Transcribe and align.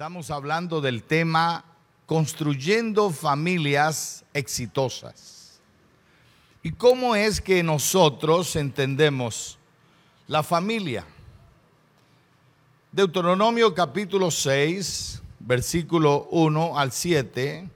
Estamos 0.00 0.30
hablando 0.30 0.80
del 0.80 1.02
tema 1.02 1.62
construyendo 2.06 3.10
familias 3.10 4.24
exitosas. 4.32 5.60
¿Y 6.62 6.72
cómo 6.72 7.14
es 7.14 7.38
que 7.38 7.62
nosotros 7.62 8.56
entendemos 8.56 9.58
la 10.26 10.42
familia? 10.42 11.04
Deuteronomio 12.90 13.74
capítulo 13.74 14.30
6, 14.30 15.20
versículo 15.38 16.28
1 16.30 16.78
al 16.78 16.92
7. 16.92 17.68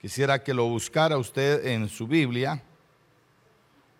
Quisiera 0.00 0.42
que 0.42 0.52
lo 0.52 0.64
buscara 0.64 1.16
usted 1.16 1.64
en 1.64 1.88
su 1.88 2.08
Biblia. 2.08 2.60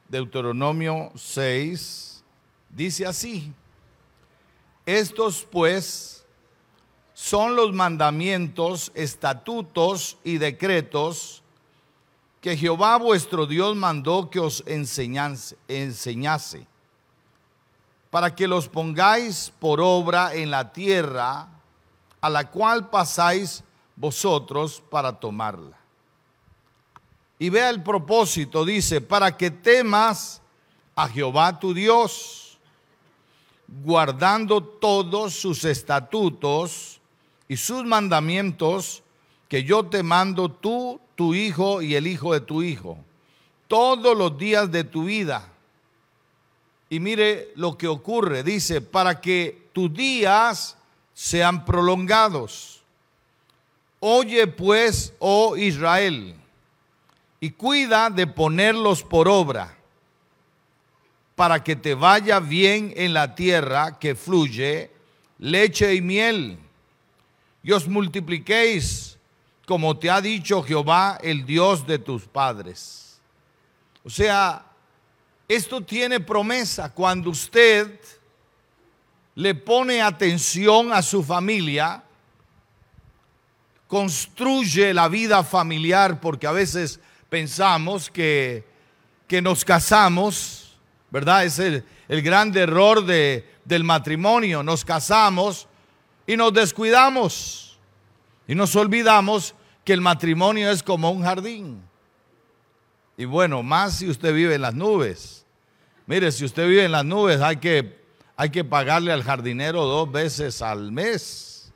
Deuteronomio 0.08 1.12
6 1.14 2.24
dice 2.70 3.06
así. 3.06 3.52
Estos 4.84 5.46
pues 5.48 6.13
son 7.24 7.56
los 7.56 7.72
mandamientos, 7.72 8.92
estatutos 8.94 10.18
y 10.24 10.36
decretos 10.36 11.42
que 12.42 12.54
Jehová 12.54 12.98
vuestro 12.98 13.46
Dios 13.46 13.74
mandó 13.76 14.28
que 14.28 14.40
os 14.40 14.62
enseñase, 14.66 15.56
para 18.10 18.34
que 18.34 18.46
los 18.46 18.68
pongáis 18.68 19.50
por 19.58 19.80
obra 19.80 20.34
en 20.34 20.50
la 20.50 20.70
tierra 20.70 21.48
a 22.20 22.28
la 22.28 22.50
cual 22.50 22.90
pasáis 22.90 23.64
vosotros 23.96 24.82
para 24.90 25.18
tomarla. 25.18 25.78
Y 27.38 27.48
vea 27.48 27.70
el 27.70 27.82
propósito, 27.82 28.66
dice, 28.66 29.00
para 29.00 29.34
que 29.34 29.50
temas 29.50 30.42
a 30.94 31.08
Jehová 31.08 31.58
tu 31.58 31.72
Dios, 31.72 32.58
guardando 33.66 34.62
todos 34.62 35.32
sus 35.32 35.64
estatutos, 35.64 37.00
y 37.48 37.56
sus 37.56 37.84
mandamientos 37.84 39.02
que 39.48 39.64
yo 39.64 39.86
te 39.86 40.02
mando 40.02 40.50
tú, 40.50 41.00
tu 41.14 41.34
hijo 41.34 41.82
y 41.82 41.94
el 41.94 42.06
hijo 42.06 42.32
de 42.32 42.40
tu 42.40 42.62
hijo, 42.62 42.98
todos 43.68 44.16
los 44.16 44.36
días 44.38 44.70
de 44.70 44.84
tu 44.84 45.04
vida. 45.04 45.48
Y 46.88 47.00
mire 47.00 47.52
lo 47.56 47.76
que 47.76 47.88
ocurre, 47.88 48.42
dice, 48.42 48.80
para 48.80 49.20
que 49.20 49.68
tus 49.72 49.92
días 49.92 50.76
sean 51.12 51.64
prolongados. 51.64 52.82
Oye 54.00 54.46
pues, 54.46 55.14
oh 55.18 55.56
Israel, 55.56 56.34
y 57.40 57.50
cuida 57.50 58.10
de 58.10 58.26
ponerlos 58.26 59.02
por 59.02 59.28
obra, 59.28 59.76
para 61.34 61.62
que 61.64 61.74
te 61.74 61.94
vaya 61.94 62.38
bien 62.38 62.92
en 62.96 63.12
la 63.12 63.34
tierra 63.34 63.98
que 63.98 64.14
fluye 64.14 64.90
leche 65.38 65.94
y 65.94 66.00
miel 66.00 66.58
y 67.64 67.72
os 67.72 67.88
multipliquéis 67.88 69.18
como 69.66 69.96
te 69.96 70.10
ha 70.10 70.20
dicho 70.20 70.62
Jehová, 70.62 71.18
el 71.22 71.46
Dios 71.46 71.86
de 71.86 71.98
tus 71.98 72.26
padres. 72.26 73.18
O 74.04 74.10
sea, 74.10 74.66
esto 75.48 75.80
tiene 75.80 76.20
promesa 76.20 76.92
cuando 76.92 77.30
usted 77.30 77.98
le 79.34 79.54
pone 79.54 80.02
atención 80.02 80.92
a 80.92 81.00
su 81.00 81.22
familia, 81.22 82.04
construye 83.88 84.92
la 84.92 85.08
vida 85.08 85.42
familiar, 85.42 86.20
porque 86.20 86.46
a 86.46 86.52
veces 86.52 87.00
pensamos 87.30 88.10
que, 88.10 88.64
que 89.26 89.40
nos 89.40 89.64
casamos, 89.64 90.76
¿verdad? 91.10 91.46
Es 91.46 91.58
el, 91.58 91.84
el 92.08 92.20
gran 92.20 92.54
error 92.56 93.04
de, 93.04 93.48
del 93.64 93.82
matrimonio, 93.82 94.62
nos 94.62 94.84
casamos 94.84 95.68
y 96.26 96.36
nos 96.36 96.52
descuidamos 96.52 97.78
y 98.46 98.54
nos 98.54 98.74
olvidamos 98.76 99.54
que 99.84 99.92
el 99.92 100.00
matrimonio 100.00 100.70
es 100.70 100.82
como 100.82 101.10
un 101.10 101.22
jardín. 101.22 101.82
Y 103.16 103.24
bueno, 103.26 103.62
más 103.62 103.98
si 103.98 104.08
usted 104.08 104.34
vive 104.34 104.54
en 104.54 104.62
las 104.62 104.74
nubes. 104.74 105.44
Mire, 106.06 106.32
si 106.32 106.44
usted 106.44 106.68
vive 106.68 106.84
en 106.84 106.92
las 106.92 107.04
nubes 107.04 107.40
hay 107.40 107.56
que, 107.56 108.00
hay 108.36 108.50
que 108.50 108.64
pagarle 108.64 109.12
al 109.12 109.22
jardinero 109.22 109.84
dos 109.84 110.10
veces 110.10 110.60
al 110.62 110.92
mes, 110.92 111.72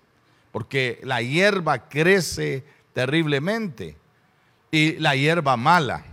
porque 0.53 1.01
la 1.05 1.23
hierba 1.23 1.89
crece 1.89 2.65
terriblemente 2.93 3.97
y 4.71 4.93
la 4.97 5.15
hierba 5.15 5.57
mala. 5.57 6.05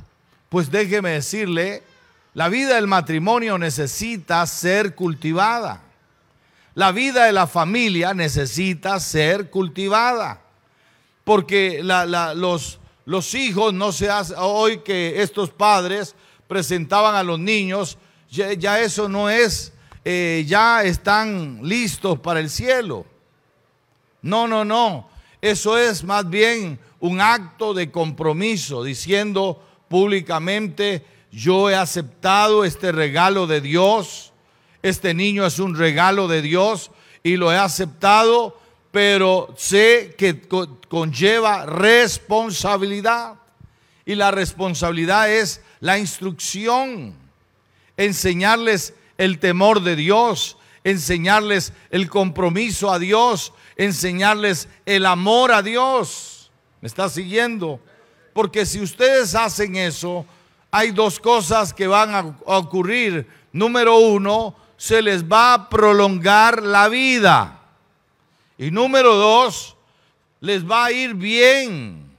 Pues 0.50 0.70
déjeme 0.70 1.10
decirle, 1.12 1.84
la 2.34 2.50
vida 2.50 2.76
del 2.76 2.88
matrimonio 2.88 3.58
necesita 3.58 4.46
ser 4.46 4.96
cultivada. 4.96 5.82
La 6.76 6.92
vida 6.92 7.26
de 7.26 7.32
la 7.32 7.48
familia 7.48 8.14
necesita 8.14 9.00
ser 9.00 9.50
cultivada. 9.50 10.42
Porque 11.24 11.82
los, 11.82 13.34
hijos 13.34 13.74
no 13.74 13.92
se 13.94 14.10
hacen, 14.10 14.36
hoy 14.40 14.80
que 14.80 15.22
estos 15.22 15.50
padres 15.50 16.16
presentaban 16.48 17.16
a 17.16 17.24
los 17.24 17.40
niños, 17.40 17.98
ya, 18.30 18.82
eso 18.82 19.10
no 19.10 19.30
es, 19.30 19.74
eh, 20.04 20.44
ya 20.46 20.84
están 20.84 21.62
listos 21.64 22.20
para 22.20 22.42
el 22.42 22.50
cielo. 22.50 23.06
No, 24.22 24.46
no, 24.48 24.66
no. 24.66 25.10
Eso 25.42 25.78
es 25.78 26.04
más 26.04 26.30
bien 26.30 26.78
un 27.00 27.22
acto 27.22 27.74
de 27.74 27.90
compromiso, 27.90 28.84
diciendo 28.84 29.64
públicamente, 29.88 31.06
yo 31.32 31.70
he 31.70 31.76
aceptado 31.76 32.66
este 32.66 32.92
regalo 32.92 33.48
de 33.48 33.62
Dios 33.62 34.34
este 34.86 35.16
niño 35.16 35.48
es 35.48 35.58
un 35.58 35.76
regalo 35.76 36.28
de 36.28 36.44
Dios 36.44 36.92
y 37.24 37.38
lo 37.38 37.52
he 37.52 37.58
aceptado, 37.58 38.56
pero 38.92 39.52
sé 39.58 40.14
que 40.16 40.42
conlleva 40.88 41.66
responsabilidad. 41.66 43.34
Y 44.06 44.14
la 44.14 44.30
responsabilidad 44.30 45.32
es 45.32 45.64
la 45.80 45.98
instrucción, 45.98 47.16
enseñarles 47.98 48.94
el 49.18 49.40
temor 49.40 49.82
de 49.82 49.96
Dios, 49.96 50.56
enseñarles 50.84 51.74
el 51.90 52.08
compromiso 52.08 52.92
a 52.92 53.00
Dios, 53.00 53.54
enseñarles 53.78 54.68
el 54.86 55.08
amor 55.08 55.52
a 55.52 55.64
Dios. 55.64 56.52
¿Me 56.82 56.88
está 56.88 57.10
siguiendo? 57.10 57.80
Porque 58.34 58.68
si 58.68 58.80
ustedes 58.82 59.34
hacen 59.34 59.78
eso, 59.78 60.28
hay 60.70 60.92
dos 60.92 61.20
cosas 61.20 61.74
que 61.74 61.88
van 61.88 62.14
a 62.14 62.38
ocurrir. 62.46 63.28
Número 63.52 63.98
uno, 63.98 64.56
se 64.78 65.02
les 65.02 65.24
va 65.24 65.54
a 65.54 65.70
prolongar 65.70 66.64
la 66.64 66.90
vida. 66.90 67.60
Y 68.58 68.72
número 68.72 69.16
dos, 69.16 69.76
les 70.40 70.70
va 70.70 70.86
a 70.86 70.92
ir 70.92 71.14
bien. 71.14 72.12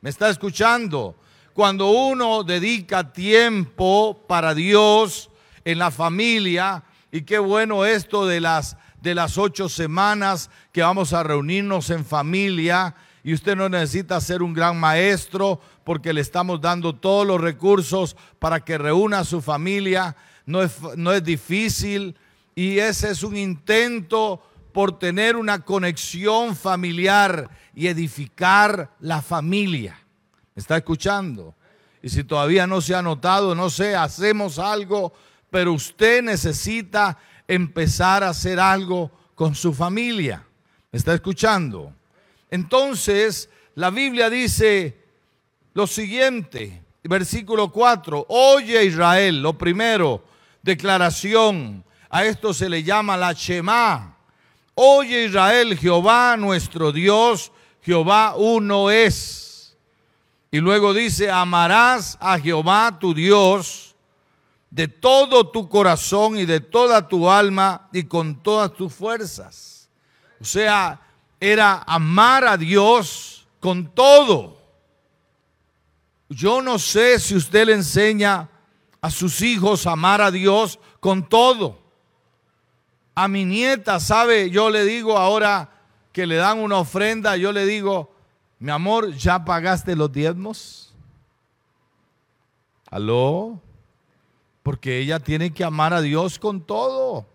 ¿Me 0.00 0.10
está 0.10 0.28
escuchando? 0.30 1.14
Cuando 1.54 1.90
uno 1.90 2.44
dedica 2.44 3.12
tiempo 3.12 4.18
para 4.26 4.54
Dios 4.54 5.30
en 5.64 5.78
la 5.78 5.90
familia, 5.90 6.82
y 7.10 7.22
qué 7.22 7.38
bueno 7.38 7.84
esto 7.84 8.26
de 8.26 8.40
las, 8.40 8.76
de 9.00 9.14
las 9.14 9.36
ocho 9.36 9.68
semanas 9.68 10.50
que 10.72 10.82
vamos 10.82 11.12
a 11.12 11.22
reunirnos 11.22 11.90
en 11.90 12.04
familia, 12.04 12.94
y 13.24 13.34
usted 13.34 13.54
no 13.54 13.68
necesita 13.68 14.20
ser 14.20 14.42
un 14.42 14.52
gran 14.52 14.78
maestro 14.80 15.60
porque 15.84 16.12
le 16.12 16.20
estamos 16.20 16.60
dando 16.60 16.94
todos 16.94 17.26
los 17.26 17.40
recursos 17.40 18.16
para 18.38 18.60
que 18.60 18.78
reúna 18.78 19.20
a 19.20 19.24
su 19.24 19.40
familia 19.40 20.16
no 20.46 20.62
es, 20.62 20.80
no 20.96 21.12
es 21.12 21.22
difícil 21.22 22.16
y 22.54 22.78
ese 22.78 23.10
es 23.10 23.22
un 23.22 23.36
intento 23.36 24.42
por 24.72 24.98
tener 24.98 25.36
una 25.36 25.64
conexión 25.64 26.56
familiar 26.56 27.50
y 27.74 27.86
edificar 27.86 28.90
la 29.00 29.22
familia. 29.22 29.98
¿Me 30.54 30.60
está 30.60 30.76
escuchando? 30.76 31.54
Y 32.02 32.08
si 32.08 32.24
todavía 32.24 32.66
no 32.66 32.80
se 32.80 32.94
ha 32.94 33.02
notado, 33.02 33.54
no 33.54 33.70
sé, 33.70 33.94
hacemos 33.94 34.58
algo, 34.58 35.12
pero 35.50 35.72
usted 35.72 36.22
necesita 36.22 37.18
empezar 37.46 38.24
a 38.24 38.30
hacer 38.30 38.58
algo 38.58 39.10
con 39.34 39.54
su 39.54 39.72
familia. 39.72 40.44
¿Me 40.90 40.98
está 40.98 41.14
escuchando? 41.14 41.94
Entonces, 42.50 43.48
la 43.74 43.90
Biblia 43.90 44.28
dice 44.28 44.96
lo 45.74 45.86
siguiente, 45.86 46.82
versículo 47.04 47.70
4, 47.70 48.26
oye 48.28 48.84
Israel, 48.84 49.42
lo 49.42 49.56
primero, 49.56 50.24
declaración. 50.62 51.84
A 52.08 52.24
esto 52.24 52.52
se 52.54 52.68
le 52.68 52.82
llama 52.82 53.16
la 53.16 53.32
Shema. 53.32 54.16
Oye 54.74 55.24
Israel, 55.26 55.76
Jehová 55.76 56.36
nuestro 56.36 56.92
Dios, 56.92 57.52
Jehová 57.82 58.34
uno 58.36 58.90
es. 58.90 59.76
Y 60.50 60.58
luego 60.58 60.92
dice, 60.92 61.30
amarás 61.30 62.18
a 62.20 62.38
Jehová 62.38 62.98
tu 62.98 63.14
Dios 63.14 63.94
de 64.70 64.88
todo 64.88 65.50
tu 65.50 65.68
corazón 65.68 66.38
y 66.38 66.46
de 66.46 66.60
toda 66.60 67.06
tu 67.06 67.28
alma 67.28 67.88
y 67.92 68.04
con 68.04 68.42
todas 68.42 68.72
tus 68.72 68.92
fuerzas. 68.92 69.88
O 70.40 70.44
sea, 70.44 71.00
era 71.38 71.82
amar 71.86 72.44
a 72.46 72.56
Dios 72.56 73.46
con 73.60 73.94
todo. 73.94 74.60
Yo 76.28 76.62
no 76.62 76.78
sé 76.78 77.20
si 77.20 77.34
usted 77.34 77.66
le 77.66 77.74
enseña 77.74 78.48
a 79.02 79.10
sus 79.10 79.42
hijos 79.42 79.86
amar 79.86 80.22
a 80.22 80.30
Dios 80.30 80.78
con 81.00 81.28
todo. 81.28 81.78
A 83.14 83.28
mi 83.28 83.44
nieta, 83.44 84.00
¿sabe? 84.00 84.48
Yo 84.48 84.70
le 84.70 84.84
digo 84.84 85.18
ahora, 85.18 85.68
que 86.12 86.26
le 86.26 86.36
dan 86.36 86.60
una 86.60 86.78
ofrenda, 86.78 87.36
yo 87.36 87.52
le 87.52 87.66
digo, 87.66 88.14
mi 88.58 88.70
amor, 88.70 89.12
¿ya 89.14 89.44
pagaste 89.44 89.96
los 89.96 90.12
diezmos? 90.12 90.94
¿Aló? 92.90 93.60
Porque 94.62 95.00
ella 95.00 95.18
tiene 95.18 95.52
que 95.52 95.64
amar 95.64 95.92
a 95.92 96.00
Dios 96.00 96.38
con 96.38 96.60
todo. 96.60 97.26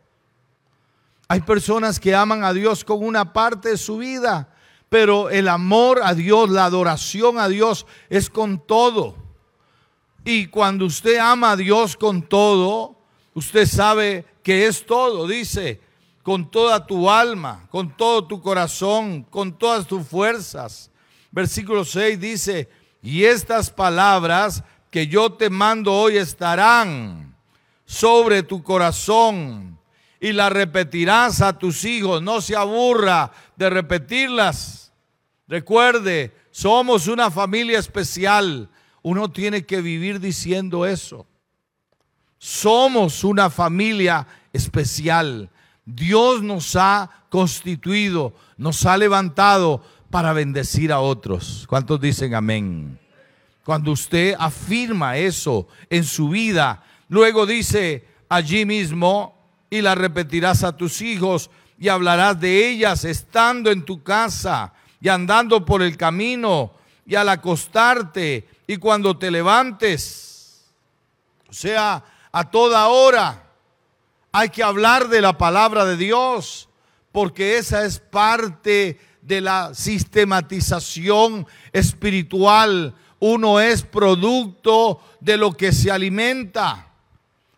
Hay 1.27 1.41
personas 1.41 1.99
que 1.99 2.15
aman 2.15 2.45
a 2.45 2.53
Dios 2.53 2.85
con 2.85 3.03
una 3.03 3.33
parte 3.33 3.69
de 3.69 3.77
su 3.77 3.97
vida, 3.97 4.53
pero 4.87 5.29
el 5.29 5.49
amor 5.49 5.99
a 6.01 6.13
Dios, 6.13 6.49
la 6.49 6.63
adoración 6.63 7.37
a 7.39 7.49
Dios 7.49 7.85
es 8.09 8.29
con 8.29 8.65
todo. 8.65 9.26
Y 10.29 10.47
cuando 10.47 10.83
usted 10.83 11.19
ama 11.19 11.51
a 11.51 11.55
Dios 11.55 11.95
con 11.95 12.21
todo, 12.21 12.97
usted 13.33 13.65
sabe 13.65 14.25
que 14.43 14.67
es 14.67 14.85
todo, 14.85 15.25
dice, 15.25 15.79
con 16.21 16.51
toda 16.51 16.85
tu 16.85 17.09
alma, 17.09 17.65
con 17.69 17.95
todo 17.95 18.27
tu 18.27 18.41
corazón, 18.41 19.23
con 19.23 19.57
todas 19.57 19.87
tus 19.87 20.05
fuerzas. 20.05 20.91
Versículo 21.31 21.85
6 21.85 22.19
dice, 22.19 22.69
y 23.01 23.23
estas 23.23 23.69
palabras 23.69 24.65
que 24.91 25.07
yo 25.07 25.31
te 25.31 25.49
mando 25.49 25.93
hoy 25.93 26.17
estarán 26.17 27.33
sobre 27.85 28.43
tu 28.43 28.61
corazón 28.61 29.79
y 30.19 30.33
las 30.33 30.51
repetirás 30.51 31.39
a 31.39 31.57
tus 31.57 31.85
hijos. 31.85 32.21
No 32.21 32.41
se 32.41 32.53
aburra 32.53 33.31
de 33.55 33.69
repetirlas. 33.69 34.91
Recuerde, 35.47 36.35
somos 36.51 37.07
una 37.07 37.31
familia 37.31 37.79
especial. 37.79 38.69
Uno 39.07 39.31
tiene 39.31 39.65
que 39.65 39.81
vivir 39.81 40.19
diciendo 40.19 40.85
eso. 40.85 41.25
Somos 42.37 43.23
una 43.23 43.49
familia 43.49 44.27
especial. 44.51 45.49
Dios 45.85 46.43
nos 46.43 46.75
ha 46.75 47.23
constituido, 47.29 48.33
nos 48.57 48.85
ha 48.85 48.97
levantado 48.97 49.81
para 50.09 50.33
bendecir 50.33 50.91
a 50.91 50.99
otros. 50.99 51.63
¿Cuántos 51.69 52.01
dicen 52.01 52.35
amén? 52.35 52.99
Cuando 53.63 53.93
usted 53.93 54.35
afirma 54.37 55.15
eso 55.15 55.69
en 55.89 56.03
su 56.03 56.27
vida, 56.27 56.83
luego 57.07 57.45
dice 57.45 58.05
allí 58.27 58.65
mismo, 58.65 59.37
y 59.69 59.81
la 59.81 59.95
repetirás 59.95 60.65
a 60.65 60.75
tus 60.75 61.01
hijos 61.01 61.49
y 61.79 61.87
hablarás 61.87 62.41
de 62.41 62.69
ellas 62.69 63.05
estando 63.05 63.71
en 63.71 63.85
tu 63.85 64.03
casa 64.03 64.73
y 64.99 65.07
andando 65.07 65.65
por 65.65 65.81
el 65.81 65.95
camino 65.95 66.73
y 67.05 67.15
al 67.15 67.29
acostarte 67.29 68.56
y 68.67 68.77
cuando 68.77 69.17
te 69.17 69.31
levantes. 69.31 70.65
O 71.49 71.53
sea, 71.53 72.03
a 72.31 72.51
toda 72.51 72.87
hora 72.89 73.43
hay 74.31 74.49
que 74.49 74.61
hablar 74.61 75.07
de 75.07 75.21
la 75.21 75.37
palabra 75.37 75.85
de 75.85 75.97
Dios 75.97 76.67
porque 77.11 77.57
esa 77.57 77.85
es 77.85 77.99
parte 77.99 78.99
de 79.21 79.41
la 79.41 79.73
sistematización 79.73 81.47
espiritual. 81.71 82.93
Uno 83.19 83.59
es 83.59 83.81
producto 83.81 85.01
de 85.19 85.37
lo 85.37 85.53
que 85.53 85.71
se 85.71 85.89
alimenta. 85.89 86.87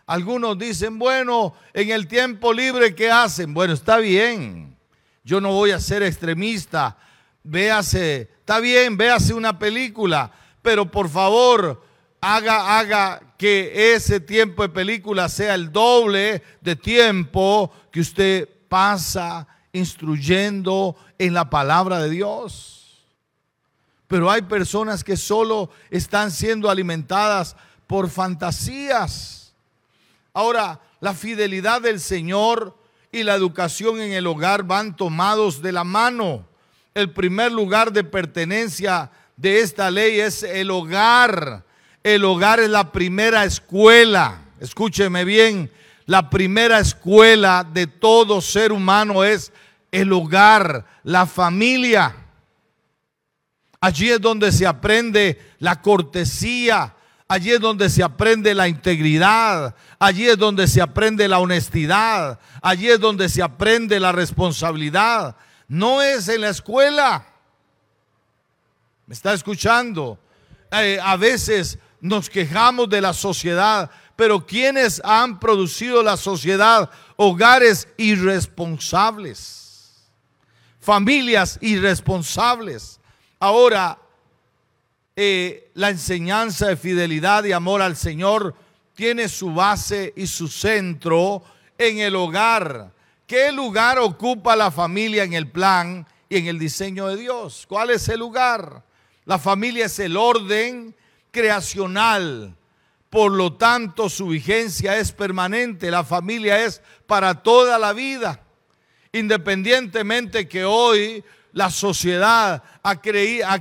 Algunos 0.05 0.57
dicen, 0.57 0.97
bueno, 0.97 1.53
en 1.73 1.89
el 1.89 2.07
tiempo 2.07 2.53
libre, 2.53 2.95
¿qué 2.95 3.11
hacen? 3.11 3.53
Bueno, 3.53 3.73
está 3.73 3.97
bien. 3.97 4.77
Yo 5.23 5.41
no 5.41 5.51
voy 5.51 5.71
a 5.71 5.79
ser 5.79 6.01
extremista. 6.03 6.97
Véase, 7.43 8.21
está 8.39 8.59
bien, 8.59 8.97
véase 8.97 9.33
una 9.33 9.59
película, 9.59 10.31
pero 10.61 10.89
por 10.89 11.09
favor, 11.09 11.83
haga, 12.21 12.79
haga 12.79 13.21
que 13.37 13.93
ese 13.93 14.19
tiempo 14.19 14.61
de 14.63 14.69
película 14.69 15.29
sea 15.29 15.55
el 15.55 15.71
doble 15.71 16.43
de 16.61 16.75
tiempo 16.75 17.71
que 17.91 18.01
usted 18.01 18.49
pasa 18.67 19.47
instruyendo 19.71 20.95
en 21.17 21.33
la 21.33 21.49
palabra 21.49 21.99
de 21.99 22.09
Dios. 22.09 23.05
Pero 24.07 24.29
hay 24.29 24.41
personas 24.41 25.03
que 25.03 25.17
solo 25.17 25.69
están 25.91 26.31
siendo 26.31 26.69
alimentadas 26.69 27.55
por 27.87 28.09
fantasías 28.09 29.39
Ahora, 30.33 30.79
la 31.01 31.13
fidelidad 31.13 31.81
del 31.81 31.99
Señor 31.99 32.77
y 33.11 33.23
la 33.23 33.35
educación 33.35 33.99
en 33.99 34.13
el 34.13 34.27
hogar 34.27 34.63
van 34.63 34.95
tomados 34.95 35.61
de 35.61 35.71
la 35.71 35.83
mano. 35.83 36.45
El 36.93 37.11
primer 37.11 37.51
lugar 37.51 37.91
de 37.91 38.03
pertenencia 38.03 39.11
de 39.39 39.61
esta 39.61 39.89
ley 39.89 40.19
es 40.19 40.43
el 40.43 40.69
hogar. 40.69 41.63
El 42.03 42.25
hogar 42.25 42.59
es 42.59 42.69
la 42.69 42.91
primera 42.91 43.45
escuela. 43.45 44.41
Escúcheme 44.59 45.23
bien, 45.23 45.71
la 46.05 46.29
primera 46.29 46.79
escuela 46.79 47.65
de 47.69 47.87
todo 47.87 48.41
ser 48.41 48.73
humano 48.73 49.23
es 49.23 49.53
el 49.91 50.11
hogar, 50.11 50.85
la 51.03 51.25
familia. 51.25 52.15
Allí 53.79 54.09
es 54.09 54.19
donde 54.19 54.51
se 54.51 54.67
aprende 54.67 55.39
la 55.59 55.81
cortesía, 55.81 56.95
Allí 57.31 57.51
es 57.51 57.59
donde 57.59 57.91
se 57.91 58.01
aprende 58.01 58.55
la 58.55 58.67
integridad. 58.67 59.75
Allí 59.99 60.27
es 60.27 60.35
donde 60.35 60.67
se 60.67 60.81
aprende 60.81 61.27
la 61.27 61.37
honestidad. 61.37 62.39
Allí 62.59 62.89
es 62.89 62.99
donde 62.99 63.29
se 63.29 63.43
aprende 63.43 63.99
la 63.99 64.11
responsabilidad. 64.11 65.35
No 65.67 66.01
es 66.01 66.27
en 66.27 66.41
la 66.41 66.49
escuela. 66.49 67.28
¿Me 69.09 69.15
está 69.15 69.33
escuchando? 69.33 70.19
Eh, 70.71 70.99
a 71.01 71.17
veces 71.17 71.79
nos 71.99 72.29
quejamos 72.29 72.87
de 72.91 73.01
la 73.01 73.11
sociedad, 73.11 73.89
pero 74.15 74.45
¿quiénes 74.45 75.01
han 75.03 75.39
producido 75.39 76.03
la 76.03 76.15
sociedad? 76.15 76.91
Hogares 77.15 77.87
irresponsables. 77.97 80.03
Familias 80.79 81.57
irresponsables. 81.59 82.99
Ahora, 83.39 83.97
eh, 85.15 85.71
la 85.73 85.89
enseñanza 85.89 86.67
de 86.67 86.77
fidelidad 86.77 87.45
y 87.45 87.51
amor 87.51 87.81
al 87.81 87.95
Señor 87.95 88.53
tiene 88.93 89.27
su 89.27 89.55
base 89.55 90.13
y 90.15 90.27
su 90.27 90.47
centro 90.47 91.43
en 91.79 91.97
el 91.97 92.15
hogar. 92.15 92.93
¿Qué 93.25 93.51
lugar 93.51 93.97
ocupa 93.97 94.55
la 94.55 94.69
familia 94.69 95.23
en 95.23 95.33
el 95.33 95.49
plan 95.49 96.05
y 96.29 96.37
en 96.37 96.45
el 96.45 96.59
diseño 96.59 97.07
de 97.07 97.17
Dios? 97.17 97.65
¿Cuál 97.67 97.89
es 97.89 98.07
el 98.07 98.19
lugar? 98.19 98.87
La 99.29 99.37
familia 99.37 99.85
es 99.85 99.99
el 99.99 100.17
orden 100.17 100.95
creacional. 101.29 102.55
Por 103.11 103.31
lo 103.31 103.53
tanto, 103.53 104.09
su 104.09 104.29
vigencia 104.29 104.97
es 104.97 105.11
permanente. 105.11 105.91
La 105.91 106.03
familia 106.03 106.65
es 106.65 106.81
para 107.05 107.35
toda 107.43 107.77
la 107.77 107.93
vida. 107.93 108.41
Independientemente 109.11 110.47
que 110.47 110.65
hoy 110.65 111.23
la 111.51 111.69
sociedad 111.69 112.63
ha, 112.81 112.95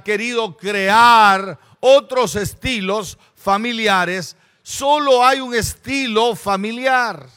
querido 0.02 0.56
crear 0.56 1.58
otros 1.80 2.34
estilos 2.36 3.18
familiares, 3.34 4.38
solo 4.62 5.22
hay 5.22 5.40
un 5.40 5.54
estilo 5.54 6.34
familiar. 6.34 7.28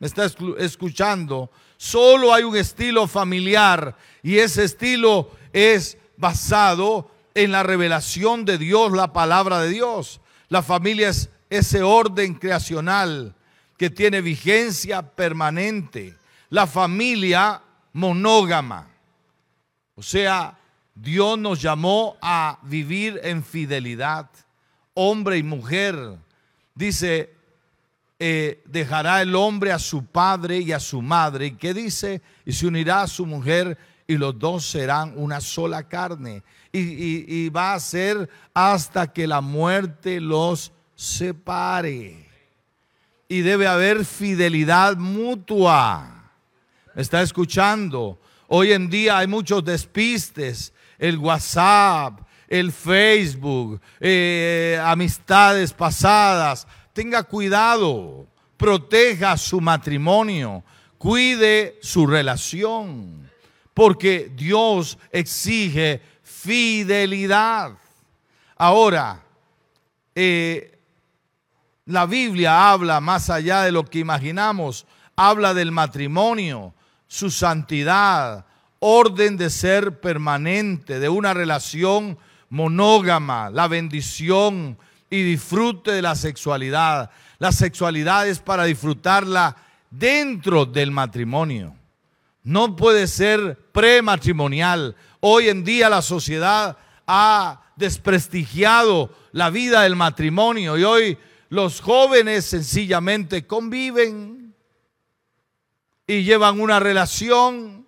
¿Me 0.00 0.08
está 0.08 0.28
escuchando? 0.58 1.52
Solo 1.76 2.34
hay 2.34 2.42
un 2.42 2.56
estilo 2.56 3.06
familiar 3.06 3.96
y 4.24 4.38
ese 4.38 4.64
estilo 4.64 5.30
es 5.52 5.96
basado 6.16 7.16
en 7.38 7.52
la 7.52 7.62
revelación 7.62 8.44
de 8.44 8.58
Dios, 8.58 8.90
la 8.90 9.12
palabra 9.12 9.60
de 9.60 9.68
Dios. 9.68 10.20
La 10.48 10.60
familia 10.60 11.10
es 11.10 11.30
ese 11.48 11.84
orden 11.84 12.34
creacional 12.34 13.32
que 13.76 13.90
tiene 13.90 14.20
vigencia 14.20 15.02
permanente. 15.02 16.16
La 16.50 16.66
familia 16.66 17.62
monógama. 17.92 18.88
O 19.94 20.02
sea, 20.02 20.58
Dios 20.96 21.38
nos 21.38 21.62
llamó 21.62 22.16
a 22.20 22.58
vivir 22.64 23.20
en 23.22 23.44
fidelidad, 23.44 24.28
hombre 24.94 25.38
y 25.38 25.44
mujer. 25.44 25.96
Dice, 26.74 27.32
eh, 28.18 28.64
dejará 28.64 29.22
el 29.22 29.36
hombre 29.36 29.70
a 29.70 29.78
su 29.78 30.06
padre 30.06 30.58
y 30.58 30.72
a 30.72 30.80
su 30.80 31.00
madre. 31.02 31.46
¿Y 31.46 31.52
qué 31.52 31.72
dice? 31.72 32.20
Y 32.44 32.52
se 32.52 32.66
unirá 32.66 33.02
a 33.02 33.06
su 33.06 33.26
mujer 33.26 33.78
y 34.08 34.16
los 34.16 34.36
dos 34.36 34.66
serán 34.66 35.12
una 35.14 35.40
sola 35.40 35.84
carne. 35.84 36.42
Y, 36.72 37.44
y 37.44 37.48
va 37.48 37.74
a 37.74 37.80
ser 37.80 38.28
hasta 38.52 39.12
que 39.12 39.26
la 39.26 39.40
muerte 39.40 40.20
los 40.20 40.72
separe. 40.94 42.26
Y 43.28 43.40
debe 43.40 43.66
haber 43.66 44.04
fidelidad 44.04 44.96
mutua. 44.96 46.32
¿Me 46.94 47.02
está 47.02 47.22
escuchando? 47.22 48.18
Hoy 48.48 48.72
en 48.72 48.88
día 48.88 49.18
hay 49.18 49.26
muchos 49.26 49.64
despistes, 49.64 50.72
el 50.98 51.18
WhatsApp, 51.18 52.20
el 52.48 52.72
Facebook, 52.72 53.80
eh, 54.00 54.80
amistades 54.82 55.72
pasadas. 55.72 56.66
Tenga 56.92 57.22
cuidado, 57.22 58.26
proteja 58.56 59.36
su 59.36 59.60
matrimonio, 59.60 60.64
cuide 60.96 61.78
su 61.82 62.06
relación, 62.06 63.30
porque 63.74 64.32
Dios 64.34 64.98
exige 65.12 66.00
fidelidad. 66.40 67.72
Ahora, 68.56 69.22
eh, 70.14 70.78
la 71.86 72.06
Biblia 72.06 72.70
habla 72.70 73.00
más 73.00 73.30
allá 73.30 73.62
de 73.62 73.72
lo 73.72 73.84
que 73.84 73.98
imaginamos, 73.98 74.86
habla 75.16 75.54
del 75.54 75.72
matrimonio 75.72 76.74
su 77.08 77.30
santidad, 77.30 78.44
orden 78.78 79.36
de 79.36 79.50
ser 79.50 80.00
permanente, 80.00 81.00
de 81.00 81.08
una 81.08 81.32
relación 81.34 82.18
monógama, 82.50 83.50
la 83.50 83.66
bendición 83.66 84.78
y 85.10 85.22
disfrute 85.22 85.90
de 85.90 86.02
la 86.02 86.14
sexualidad. 86.14 87.10
La 87.38 87.50
sexualidad 87.50 88.28
es 88.28 88.40
para 88.40 88.64
disfrutarla 88.64 89.56
dentro 89.90 90.66
del 90.66 90.90
matrimonio. 90.90 91.74
No 92.44 92.76
puede 92.76 93.06
ser 93.06 93.58
prematrimonial. 93.72 94.94
Hoy 95.20 95.48
en 95.48 95.64
día 95.64 95.88
la 95.88 96.02
sociedad 96.02 96.76
ha 97.06 97.62
desprestigiado 97.76 99.10
la 99.32 99.50
vida 99.50 99.82
del 99.82 99.96
matrimonio 99.96 100.76
y 100.76 100.84
hoy 100.84 101.18
los 101.48 101.80
jóvenes 101.80 102.44
sencillamente 102.44 103.46
conviven 103.46 104.54
y 106.06 106.22
llevan 106.22 106.60
una 106.60 106.80
relación. 106.80 107.86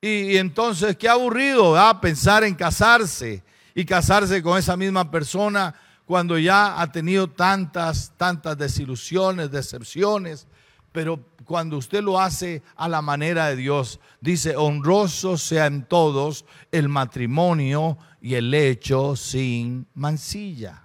Y, 0.00 0.36
entonces 0.36 0.96
qué 0.96 1.08
aburrido 1.08 1.78
a 1.78 2.00
pensar 2.00 2.42
en 2.44 2.54
casarse 2.54 3.42
y 3.74 3.84
casarse 3.84 4.42
con 4.42 4.58
esa 4.58 4.76
misma 4.76 5.10
persona 5.10 5.74
cuando 6.04 6.38
ya 6.38 6.80
ha 6.80 6.90
tenido 6.90 7.30
tantas, 7.30 8.12
tantas 8.16 8.58
desilusiones, 8.58 9.50
decepciones, 9.50 10.46
pero 10.92 11.24
cuando 11.44 11.78
usted 11.78 12.02
lo 12.02 12.20
hace 12.20 12.62
a 12.76 12.88
la 12.88 13.02
manera 13.02 13.48
de 13.48 13.56
Dios, 13.56 13.98
dice, 14.20 14.56
honroso 14.56 15.36
sea 15.36 15.66
en 15.66 15.84
todos 15.84 16.44
el 16.70 16.88
matrimonio 16.88 17.98
y 18.20 18.34
el 18.34 18.52
hecho 18.54 19.16
sin 19.16 19.86
mancilla. 19.94 20.82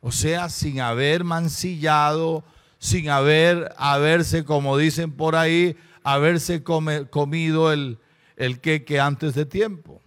O 0.00 0.10
sea, 0.10 0.48
sin 0.48 0.80
haber 0.80 1.22
mancillado, 1.22 2.44
sin 2.78 3.08
haber, 3.08 3.72
haberse, 3.76 4.44
como 4.44 4.76
dicen 4.76 5.12
por 5.12 5.36
ahí, 5.36 5.76
haberse 6.02 6.64
comido 6.64 7.72
el, 7.72 7.98
el 8.36 8.60
queque 8.60 8.98
antes 8.98 9.34
de 9.34 9.46
tiempo. 9.46 10.02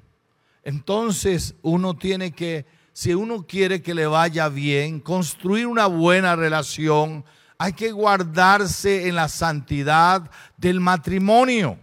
Entonces 0.63 1.55
uno 1.62 1.96
tiene 1.96 2.32
que, 2.32 2.65
si 2.91 3.13
uno 3.13 3.46
quiere 3.48 3.82
que 3.82 3.94
le 3.94 4.08
vaya 4.08 4.50
bien, 4.50 5.00
construir 5.00 5.67
una 5.67 5.86
buena 5.86 6.36
relación, 6.36 7.24
hay 7.57 7.74
que 7.74 7.91
guardarse 7.91 9.07
en 9.07 9.15
la 9.15 9.29
santidad 9.29 10.29
del 10.57 10.79
matrimonio. 10.79 11.77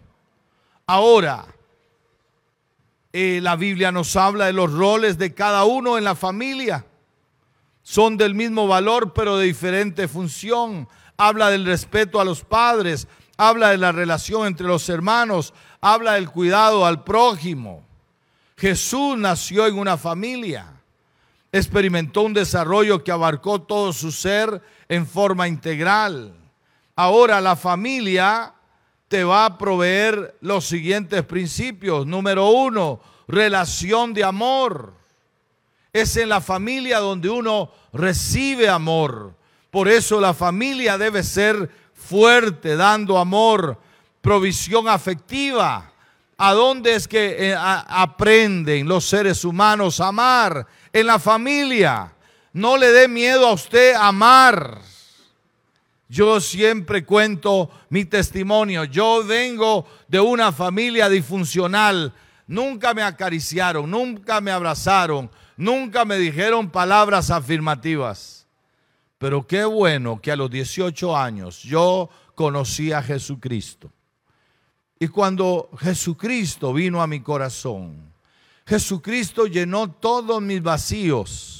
Ahora, 0.86 1.46
eh, 3.12 3.40
la 3.42 3.56
Biblia 3.56 3.92
nos 3.92 4.16
habla 4.16 4.46
de 4.46 4.52
los 4.52 4.72
roles 4.72 5.18
de 5.18 5.34
cada 5.34 5.64
uno 5.64 5.98
en 5.98 6.04
la 6.04 6.14
familia. 6.14 6.84
Son 7.82 8.16
del 8.16 8.34
mismo 8.34 8.66
valor, 8.66 9.12
pero 9.12 9.36
de 9.36 9.46
diferente 9.46 10.08
función. 10.08 10.88
Habla 11.16 11.50
del 11.50 11.66
respeto 11.66 12.20
a 12.20 12.24
los 12.24 12.42
padres, 12.42 13.06
habla 13.36 13.70
de 13.70 13.78
la 13.78 13.92
relación 13.92 14.46
entre 14.46 14.66
los 14.66 14.88
hermanos, 14.88 15.52
habla 15.80 16.14
del 16.14 16.30
cuidado 16.30 16.86
al 16.86 17.04
prójimo. 17.04 17.84
Jesús 18.56 19.18
nació 19.18 19.66
en 19.66 19.78
una 19.78 19.96
familia, 19.96 20.81
experimentó 21.52 22.22
un 22.22 22.32
desarrollo 22.32 23.04
que 23.04 23.12
abarcó 23.12 23.60
todo 23.60 23.92
su 23.92 24.10
ser 24.10 24.62
en 24.88 25.06
forma 25.06 25.46
integral. 25.46 26.34
Ahora 26.96 27.40
la 27.40 27.56
familia 27.56 28.54
te 29.08 29.22
va 29.22 29.44
a 29.44 29.58
proveer 29.58 30.36
los 30.40 30.64
siguientes 30.64 31.22
principios. 31.24 32.06
Número 32.06 32.48
uno, 32.48 33.00
relación 33.28 34.14
de 34.14 34.24
amor. 34.24 34.94
Es 35.92 36.16
en 36.16 36.30
la 36.30 36.40
familia 36.40 36.98
donde 36.98 37.28
uno 37.28 37.70
recibe 37.92 38.70
amor. 38.70 39.34
Por 39.70 39.88
eso 39.88 40.18
la 40.20 40.32
familia 40.32 40.96
debe 40.96 41.22
ser 41.22 41.68
fuerte, 41.94 42.76
dando 42.76 43.18
amor, 43.18 43.78
provisión 44.22 44.88
afectiva. 44.88 45.92
¿A 46.38 46.52
dónde 46.54 46.94
es 46.94 47.06
que 47.06 47.50
eh, 47.50 47.56
aprenden 47.56 48.88
los 48.88 49.04
seres 49.04 49.44
humanos 49.44 50.00
a 50.00 50.08
amar? 50.08 50.66
En 50.92 51.06
la 51.06 51.18
familia. 51.18 52.12
No 52.52 52.76
le 52.76 52.92
dé 52.92 53.08
miedo 53.08 53.46
a 53.46 53.52
usted 53.52 53.94
amar. 53.94 54.80
Yo 56.08 56.40
siempre 56.40 57.06
cuento 57.06 57.70
mi 57.88 58.04
testimonio. 58.04 58.84
Yo 58.84 59.24
vengo 59.24 59.86
de 60.08 60.20
una 60.20 60.52
familia 60.52 61.08
disfuncional. 61.08 62.12
Nunca 62.46 62.92
me 62.92 63.02
acariciaron, 63.02 63.90
nunca 63.90 64.42
me 64.42 64.50
abrazaron, 64.50 65.30
nunca 65.56 66.04
me 66.04 66.18
dijeron 66.18 66.68
palabras 66.68 67.30
afirmativas. 67.30 68.46
Pero 69.16 69.46
qué 69.46 69.64
bueno 69.64 70.20
que 70.20 70.32
a 70.32 70.36
los 70.36 70.50
18 70.50 71.16
años 71.16 71.62
yo 71.62 72.10
conocí 72.34 72.92
a 72.92 73.02
Jesucristo. 73.02 73.90
Y 74.98 75.08
cuando 75.08 75.70
Jesucristo 75.78 76.74
vino 76.74 77.00
a 77.00 77.06
mi 77.06 77.20
corazón, 77.20 78.11
Jesucristo 78.66 79.46
llenó 79.46 79.90
todos 79.90 80.40
mis 80.40 80.62
vacíos. 80.62 81.52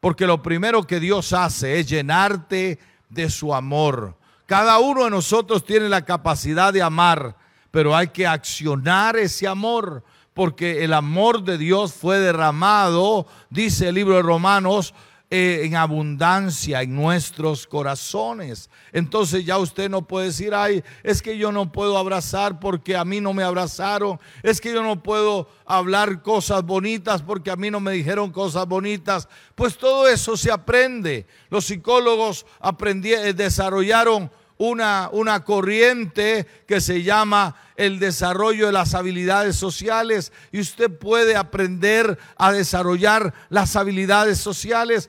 Porque 0.00 0.26
lo 0.26 0.42
primero 0.42 0.82
que 0.84 0.98
Dios 0.98 1.32
hace 1.32 1.78
es 1.78 1.88
llenarte 1.88 2.78
de 3.10 3.28
su 3.28 3.54
amor. 3.54 4.16
Cada 4.46 4.78
uno 4.78 5.04
de 5.04 5.10
nosotros 5.10 5.64
tiene 5.64 5.88
la 5.88 6.04
capacidad 6.04 6.72
de 6.72 6.82
amar, 6.82 7.36
pero 7.70 7.94
hay 7.94 8.08
que 8.08 8.26
accionar 8.26 9.16
ese 9.16 9.46
amor, 9.46 10.02
porque 10.34 10.82
el 10.84 10.94
amor 10.94 11.44
de 11.44 11.58
Dios 11.58 11.92
fue 11.92 12.18
derramado, 12.18 13.26
dice 13.50 13.88
el 13.88 13.94
libro 13.94 14.16
de 14.16 14.22
Romanos, 14.22 14.94
eh, 15.32 15.60
en 15.62 15.76
abundancia 15.76 16.82
en 16.82 16.96
nuestros 16.96 17.64
corazones. 17.64 18.68
Entonces 18.92 19.44
ya 19.44 19.58
usted 19.58 19.88
no 19.88 20.02
puede 20.02 20.26
decir, 20.26 20.52
ay, 20.52 20.82
es 21.04 21.22
que 21.22 21.38
yo 21.38 21.52
no 21.52 21.70
puedo 21.70 21.96
abrazar 21.96 22.58
porque 22.58 22.96
a 22.96 23.04
mí 23.04 23.20
no 23.20 23.32
me 23.32 23.44
abrazaron, 23.44 24.18
es 24.42 24.60
que 24.60 24.72
yo 24.72 24.82
no 24.82 25.04
puedo 25.04 25.48
hablar 25.64 26.22
cosas 26.22 26.64
bonitas 26.64 27.22
porque 27.22 27.52
a 27.52 27.56
mí 27.56 27.70
no 27.70 27.78
me 27.78 27.92
dijeron 27.92 28.32
cosas 28.32 28.66
bonitas. 28.66 29.28
Pues 29.54 29.78
todo 29.78 30.08
eso 30.08 30.36
se 30.36 30.50
aprende. 30.50 31.28
Los 31.48 31.66
psicólogos 31.66 32.44
aprendieron, 32.58 33.36
desarrollaron 33.36 34.32
una, 34.60 35.08
una 35.10 35.42
corriente 35.42 36.46
que 36.66 36.82
se 36.82 37.02
llama 37.02 37.56
el 37.76 37.98
desarrollo 37.98 38.66
de 38.66 38.72
las 38.72 38.94
habilidades 38.94 39.56
sociales 39.56 40.32
y 40.52 40.60
usted 40.60 40.90
puede 40.98 41.34
aprender 41.34 42.18
a 42.36 42.52
desarrollar 42.52 43.32
las 43.48 43.74
habilidades 43.74 44.36
sociales, 44.36 45.08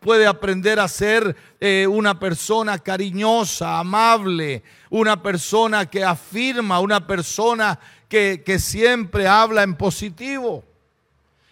puede 0.00 0.26
aprender 0.26 0.80
a 0.80 0.88
ser 0.88 1.36
eh, 1.60 1.86
una 1.86 2.18
persona 2.18 2.78
cariñosa, 2.78 3.78
amable, 3.78 4.62
una 4.88 5.22
persona 5.22 5.84
que 5.84 6.02
afirma, 6.02 6.80
una 6.80 7.06
persona 7.06 7.78
que, 8.08 8.42
que 8.46 8.58
siempre 8.58 9.28
habla 9.28 9.62
en 9.62 9.74
positivo. 9.74 10.64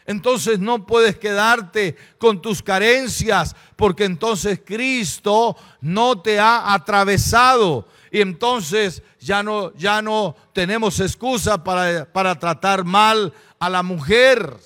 Entonces 0.06 0.58
no 0.58 0.86
puedes 0.86 1.16
quedarte 1.16 1.96
con 2.18 2.42
tus 2.42 2.62
carencias 2.62 3.56
porque 3.76 4.04
entonces 4.04 4.60
Cristo 4.64 5.56
no 5.80 6.20
te 6.20 6.38
ha 6.38 6.74
atravesado 6.74 7.88
y 8.10 8.20
entonces 8.20 9.02
ya 9.18 9.42
no, 9.42 9.74
ya 9.74 10.02
no 10.02 10.36
tenemos 10.52 11.00
excusa 11.00 11.64
para, 11.64 12.04
para 12.12 12.38
tratar 12.38 12.84
mal 12.84 13.32
a 13.58 13.70
la 13.70 13.82
mujer. 13.82 14.56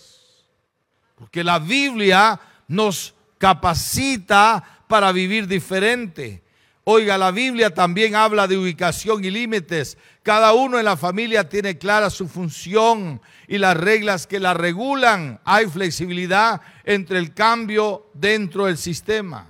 Porque 1.14 1.42
la 1.42 1.58
Biblia 1.58 2.38
nos 2.66 3.14
capacita 3.38 4.82
para 4.86 5.12
vivir 5.12 5.46
diferente. 5.46 6.42
Oiga, 6.84 7.16
la 7.16 7.30
Biblia 7.30 7.72
también 7.72 8.14
habla 8.14 8.46
de 8.46 8.56
ubicación 8.56 9.24
y 9.24 9.30
límites. 9.30 9.98
Cada 10.28 10.52
uno 10.52 10.78
en 10.78 10.84
la 10.84 10.98
familia 10.98 11.48
tiene 11.48 11.78
clara 11.78 12.10
su 12.10 12.28
función 12.28 13.18
y 13.46 13.56
las 13.56 13.74
reglas 13.74 14.26
que 14.26 14.38
la 14.38 14.52
regulan. 14.52 15.40
Hay 15.42 15.64
flexibilidad 15.68 16.60
entre 16.84 17.18
el 17.18 17.32
cambio 17.32 18.10
dentro 18.12 18.66
del 18.66 18.76
sistema. 18.76 19.46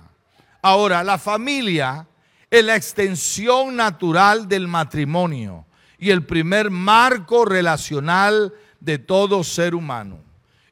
Ahora, 0.61 1.03
la 1.03 1.17
familia 1.17 2.07
es 2.49 2.63
la 2.63 2.77
extensión 2.77 3.75
natural 3.75 4.47
del 4.47 4.69
matrimonio 4.69 5.65
y 5.97 6.11
el 6.11 6.25
primer 6.25 6.71
marco 6.71 7.43
relacional 7.43 8.53
de 8.79 8.99
todo 8.99 9.43
ser 9.43 9.75
humano. 9.75 10.21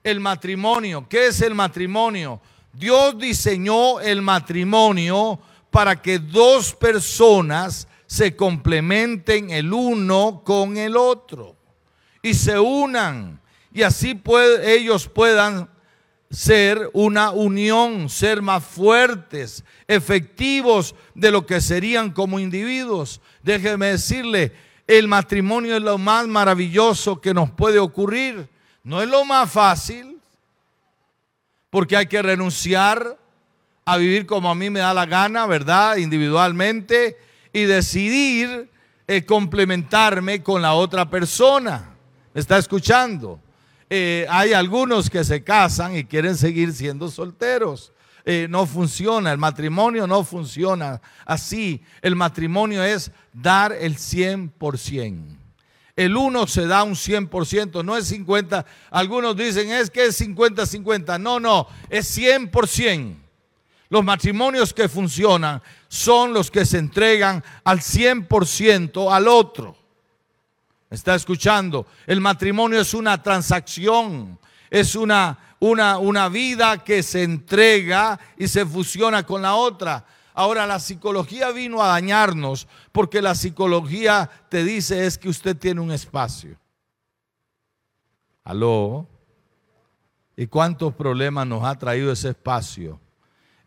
El 0.06 0.22
matrimonio, 0.22 1.06
¿qué 1.10 1.28
es 1.28 1.42
el 1.42 1.54
matrimonio? 1.54 2.40
Dios 2.72 3.18
diseñó 3.18 4.00
el 4.00 4.22
matrimonio 4.22 5.38
para 5.70 6.02
que 6.02 6.18
dos 6.18 6.74
personas 6.74 7.90
se 8.08 8.36
complementen 8.36 9.52
el 9.52 9.72
uno 9.72 10.42
con 10.44 10.78
el 10.78 10.98
otro 10.98 11.56
y 12.22 12.34
se 12.34 12.58
unan 12.58 13.40
y 13.72 13.84
así 13.84 14.20
ellos 14.64 15.08
puedan 15.08 15.70
ser 16.32 16.90
una 16.94 17.30
unión, 17.30 18.10
ser 18.10 18.42
más 18.42 18.64
fuertes, 18.64 19.64
efectivos 19.88 20.96
de 21.14 21.32
lo 21.32 21.46
que 21.46 21.62
serían 21.62 22.12
como 22.12 22.40
individuos. 22.40 23.22
Déjeme 23.44 23.88
decirle, 23.88 24.52
el 24.88 25.08
matrimonio 25.08 25.78
es 25.78 25.84
lo 25.84 25.98
más 26.00 26.28
maravilloso 26.28 27.22
que 27.22 27.36
nos 27.36 27.52
puede 27.52 27.78
ocurrir. 27.78 28.50
No 28.84 29.02
es 29.02 29.10
lo 29.10 29.24
más 29.26 29.52
fácil, 29.52 30.18
porque 31.70 31.96
hay 31.96 32.08
que 32.08 32.22
renunciar 32.22 33.18
a 33.86 33.98
vivir 33.98 34.26
como 34.26 34.50
a 34.50 34.56
mí 34.56 34.70
me 34.70 34.80
da 34.80 34.94
la 34.94 35.06
gana, 35.06 35.46
¿verdad? 35.46 35.98
Individualmente 35.98 37.18
y 37.58 37.66
decidir 37.66 38.70
eh, 39.08 39.26
complementarme 39.26 40.44
con 40.44 40.62
la 40.62 40.76
otra 40.76 41.10
persona. 41.10 41.90
¿Me 42.32 42.40
está 42.40 42.60
escuchando? 42.60 43.40
Eh, 43.90 44.28
hay 44.30 44.54
algunos 44.54 45.10
que 45.10 45.24
se 45.24 45.44
casan 45.44 45.98
y 45.98 46.04
quieren 46.04 46.38
seguir 46.38 46.72
siendo 46.72 47.10
solteros. 47.10 47.92
Eh, 48.26 48.46
no 48.48 48.68
funciona, 48.68 49.32
el 49.32 49.40
matrimonio 49.40 50.06
no 50.06 50.24
funciona 50.24 51.02
así. 51.26 51.82
El 52.04 52.16
matrimonio 52.16 52.84
es 52.84 53.10
dar 53.34 53.72
el 53.72 53.98
100%. 53.98 55.36
El 55.96 56.16
uno 56.16 56.46
se 56.46 56.68
da 56.68 56.84
un 56.84 56.94
100%, 56.94 57.84
no 57.84 57.98
es 57.98 58.06
50. 58.06 58.68
Algunos 58.92 59.36
dicen 59.36 59.72
es 59.72 59.90
que 59.90 60.06
es 60.06 60.22
50-50. 60.22 61.20
No, 61.20 61.40
no, 61.40 61.68
es 61.90 62.16
100%. 62.16 63.16
Los 63.90 64.04
matrimonios 64.04 64.74
que 64.74 64.90
funcionan 64.90 65.62
son 65.88 66.34
los 66.34 66.52
que 66.52 66.66
se 66.66 66.78
entregan 66.78 67.44
al 67.64 67.80
100% 67.80 69.14
al 69.14 69.28
otro. 69.28 69.78
¿Me 70.90 70.96
está 70.96 71.16
escuchando? 71.16 71.86
El 72.06 72.22
matrimonio 72.22 72.82
es 72.82 72.94
una 72.94 73.22
transacción, 73.22 74.40
es 74.70 74.96
una, 74.96 75.38
una, 75.60 75.98
una 75.98 76.30
vida 76.30 76.84
que 76.84 77.02
se 77.04 77.24
entrega 77.24 78.20
y 78.38 78.48
se 78.48 78.66
fusiona 78.66 79.24
con 79.24 79.42
la 79.42 79.56
otra. 79.56 80.06
Ahora 80.34 80.68
la 80.68 80.80
psicología 80.80 81.52
vino 81.52 81.82
a 81.82 81.88
dañarnos 81.88 82.68
porque 82.92 83.22
la 83.22 83.36
psicología 83.36 84.30
te 84.50 84.64
dice 84.64 85.06
es 85.06 85.18
que 85.18 85.30
usted 85.30 85.58
tiene 85.58 85.82
un 85.82 85.92
espacio. 85.92 86.58
¿Aló? 88.44 89.08
¿Y 90.36 90.48
cuántos 90.48 90.94
problemas 90.94 91.48
nos 91.48 91.64
ha 91.64 91.78
traído 91.78 92.12
ese 92.12 92.30
espacio? 92.30 93.00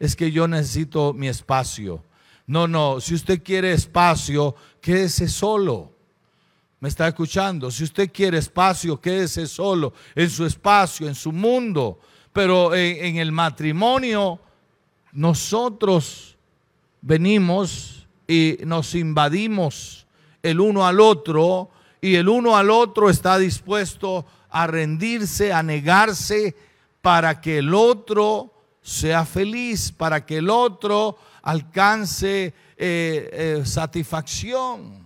Es 0.01 0.17
que 0.17 0.33
yo 0.33 0.49
necesito 0.49 1.13
mi 1.13 1.29
espacio. 1.29 2.03
No, 2.47 2.67
no, 2.67 3.01
si 3.01 3.15
usted 3.15 3.43
quiere 3.45 3.73
espacio, 3.73 4.57
quédese 4.81 5.29
solo. 5.29 5.93
¿Me 6.81 6.89
está 6.89 7.07
escuchando? 7.07 7.71
Si 7.71 7.85
usted 7.85 8.11
quiere 8.11 8.39
espacio, 8.39 8.99
quédese 8.99 9.47
solo, 9.47 9.93
en 10.15 10.31
su 10.31 10.47
espacio, 10.47 11.07
en 11.07 11.15
su 11.15 11.31
mundo. 11.31 12.01
Pero 12.33 12.75
en, 12.75 13.17
el 13.17 13.31
matrimonio, 13.31 14.41
nosotros 15.13 16.39
venimos 17.03 18.07
y 18.27 18.57
nos 18.65 18.95
invadimos 18.95 20.07
el 20.43 20.61
uno 20.61 20.87
al 20.87 21.01
otro 21.01 21.71
y 22.01 22.15
el 22.15 22.29
uno 22.29 22.57
al 22.57 22.71
otro 22.71 23.11
está 23.11 23.37
dispuesto 23.37 24.25
a 24.49 24.67
rendirse, 24.67 25.53
a 25.53 25.63
negarse 25.63 26.57
para 27.03 27.41
que 27.41 27.59
el 27.59 27.75
otro 27.75 28.55
sea 28.83 29.25
feliz, 29.25 29.93
para 29.93 30.25
que 30.25 30.39
el 30.39 30.51
otro 30.51 31.19
alcance 31.43 32.55
eh, 32.77 33.31
eh, 33.33 33.63
satisfacción. 33.65 35.05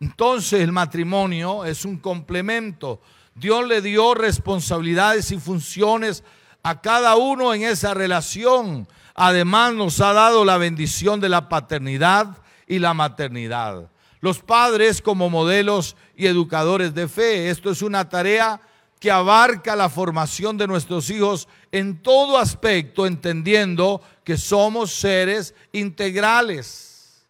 Entonces 0.00 0.60
el 0.60 0.72
matrimonio 0.72 1.64
es 1.64 1.84
un 1.84 1.98
complemento. 1.98 3.00
Dios 3.34 3.66
le 3.66 3.80
dio 3.80 4.14
responsabilidades 4.14 5.30
y 5.30 5.38
funciones 5.38 6.24
a 6.62 6.80
cada 6.80 7.16
uno 7.16 7.54
en 7.54 7.62
esa 7.62 7.94
relación. 7.94 8.88
Además 9.14 9.74
nos 9.74 10.00
ha 10.00 10.12
dado 10.12 10.44
la 10.44 10.58
bendición 10.58 11.20
de 11.20 11.28
la 11.28 11.48
paternidad 11.48 12.38
y 12.66 12.78
la 12.78 12.94
maternidad. 12.94 13.90
Los 14.20 14.40
padres 14.40 15.02
como 15.02 15.30
modelos 15.30 15.96
y 16.16 16.26
educadores 16.26 16.94
de 16.94 17.08
fe. 17.08 17.50
Esto 17.50 17.70
es 17.70 17.82
una 17.82 18.08
tarea 18.08 18.60
que 19.02 19.10
abarca 19.10 19.74
la 19.74 19.88
formación 19.88 20.56
de 20.56 20.68
nuestros 20.68 21.10
hijos 21.10 21.48
en 21.72 22.00
todo 22.00 22.38
aspecto, 22.38 23.04
entendiendo 23.04 24.00
que 24.22 24.36
somos 24.36 24.92
seres 24.92 25.56
integrales. 25.72 27.26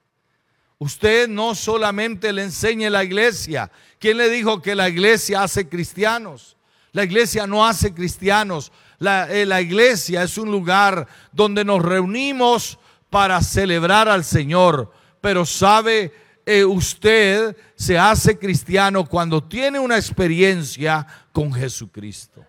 Usted 0.76 1.28
no 1.28 1.54
solamente 1.54 2.30
le 2.30 2.42
enseñe 2.42 2.90
la 2.90 3.02
iglesia. 3.02 3.72
¿Quién 3.98 4.18
le 4.18 4.28
dijo 4.28 4.60
que 4.60 4.74
la 4.74 4.90
iglesia 4.90 5.44
hace 5.44 5.66
cristianos? 5.66 6.58
La 6.92 7.04
iglesia 7.04 7.46
no 7.46 7.66
hace 7.66 7.94
cristianos. 7.94 8.70
La, 8.98 9.32
eh, 9.32 9.46
la 9.46 9.62
iglesia 9.62 10.24
es 10.24 10.36
un 10.36 10.50
lugar 10.50 11.08
donde 11.32 11.64
nos 11.64 11.80
reunimos 11.80 12.78
para 13.08 13.40
celebrar 13.40 14.10
al 14.10 14.24
Señor. 14.24 14.92
Pero 15.22 15.46
sabe, 15.46 16.12
eh, 16.44 16.64
usted 16.64 17.56
se 17.76 17.96
hace 17.96 18.36
cristiano 18.36 19.04
cuando 19.06 19.42
tiene 19.42 19.78
una 19.78 19.96
experiencia 19.96 21.06
con 21.32 21.52
Jesucristo. 21.52 22.44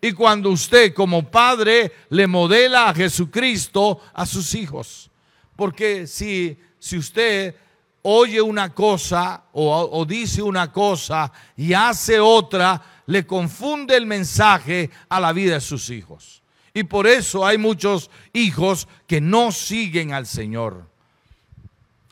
Y 0.00 0.12
cuando 0.12 0.50
usted 0.50 0.94
como 0.94 1.30
padre 1.30 1.92
le 2.10 2.26
modela 2.26 2.88
a 2.88 2.94
Jesucristo 2.94 4.00
a 4.12 4.26
sus 4.26 4.54
hijos. 4.54 5.10
Porque 5.56 6.06
si, 6.06 6.56
si 6.78 6.98
usted 6.98 7.54
oye 8.02 8.40
una 8.40 8.72
cosa 8.72 9.44
o, 9.52 9.74
o 9.92 10.04
dice 10.04 10.42
una 10.42 10.70
cosa 10.70 11.32
y 11.56 11.72
hace 11.72 12.20
otra, 12.20 13.02
le 13.06 13.26
confunde 13.26 13.96
el 13.96 14.06
mensaje 14.06 14.90
a 15.08 15.18
la 15.18 15.32
vida 15.32 15.54
de 15.54 15.60
sus 15.60 15.90
hijos. 15.90 16.42
Y 16.74 16.84
por 16.84 17.06
eso 17.06 17.46
hay 17.46 17.56
muchos 17.56 18.10
hijos 18.34 18.86
que 19.06 19.20
no 19.20 19.50
siguen 19.50 20.12
al 20.12 20.26
Señor. 20.26 20.86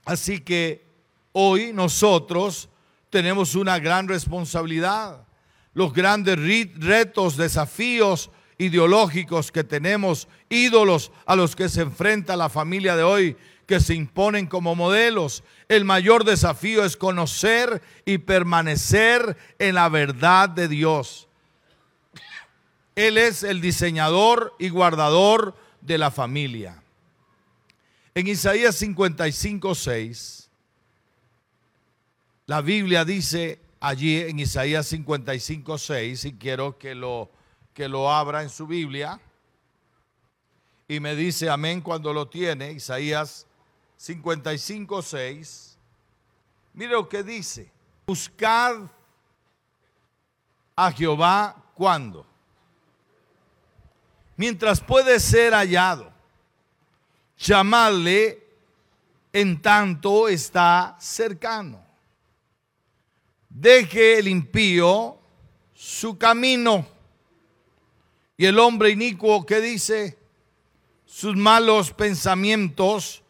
Así 0.04 0.40
que 0.40 0.86
hoy 1.32 1.72
nosotros 1.72 2.68
tenemos 3.10 3.54
una 3.54 3.78
gran 3.78 4.08
responsabilidad. 4.08 5.26
Los 5.74 5.92
grandes 5.92 6.38
retos, 6.76 7.36
desafíos 7.36 8.30
ideológicos 8.58 9.50
que 9.50 9.64
tenemos, 9.64 10.28
ídolos 10.48 11.10
a 11.26 11.36
los 11.36 11.56
que 11.56 11.68
se 11.68 11.82
enfrenta 11.82 12.36
la 12.36 12.48
familia 12.48 12.96
de 12.96 13.02
hoy, 13.02 13.36
que 13.66 13.80
se 13.80 13.94
imponen 13.94 14.46
como 14.46 14.74
modelos. 14.74 15.42
El 15.68 15.84
mayor 15.84 16.24
desafío 16.24 16.84
es 16.84 16.96
conocer 16.96 17.82
y 18.04 18.18
permanecer 18.18 19.36
en 19.58 19.74
la 19.74 19.88
verdad 19.88 20.48
de 20.48 20.68
Dios. 20.68 21.28
Él 22.94 23.18
es 23.18 23.42
el 23.42 23.60
diseñador 23.60 24.54
y 24.58 24.68
guardador 24.68 25.56
de 25.80 25.98
la 25.98 26.12
familia. 26.12 26.80
En 28.14 28.28
Isaías 28.28 28.76
55, 28.76 29.74
6 29.74 30.44
la 32.46 32.60
Biblia 32.60 33.04
dice 33.04 33.58
allí 33.84 34.16
en 34.22 34.38
Isaías 34.38 34.86
55, 34.86 35.76
6, 35.76 36.24
y 36.24 36.32
quiero 36.38 36.78
que 36.78 36.94
lo, 36.94 37.30
que 37.74 37.86
lo 37.86 38.10
abra 38.10 38.42
en 38.42 38.48
su 38.48 38.66
Biblia, 38.66 39.20
y 40.88 41.00
me 41.00 41.14
dice 41.14 41.50
amén 41.50 41.82
cuando 41.82 42.10
lo 42.10 42.26
tiene, 42.26 42.72
Isaías 42.72 43.46
55, 43.98 45.02
6. 45.02 45.78
Mire 46.72 46.92
lo 46.92 47.06
que 47.06 47.22
dice, 47.22 47.70
buscad 48.06 48.76
a 50.74 50.90
Jehová 50.90 51.54
cuando, 51.74 52.26
mientras 54.34 54.80
puede 54.80 55.20
ser 55.20 55.52
hallado, 55.52 56.10
llamarle 57.36 58.46
en 59.30 59.60
tanto 59.60 60.26
está 60.26 60.96
cercano. 60.98 61.84
Deje 63.54 64.18
el 64.18 64.26
impío 64.26 65.16
su 65.72 66.18
camino. 66.18 66.84
Y 68.36 68.46
el 68.46 68.58
hombre 68.58 68.90
inicuo 68.90 69.46
que 69.46 69.60
dice 69.60 70.18
sus 71.06 71.36
malos 71.36 71.92
pensamientos 71.92 73.22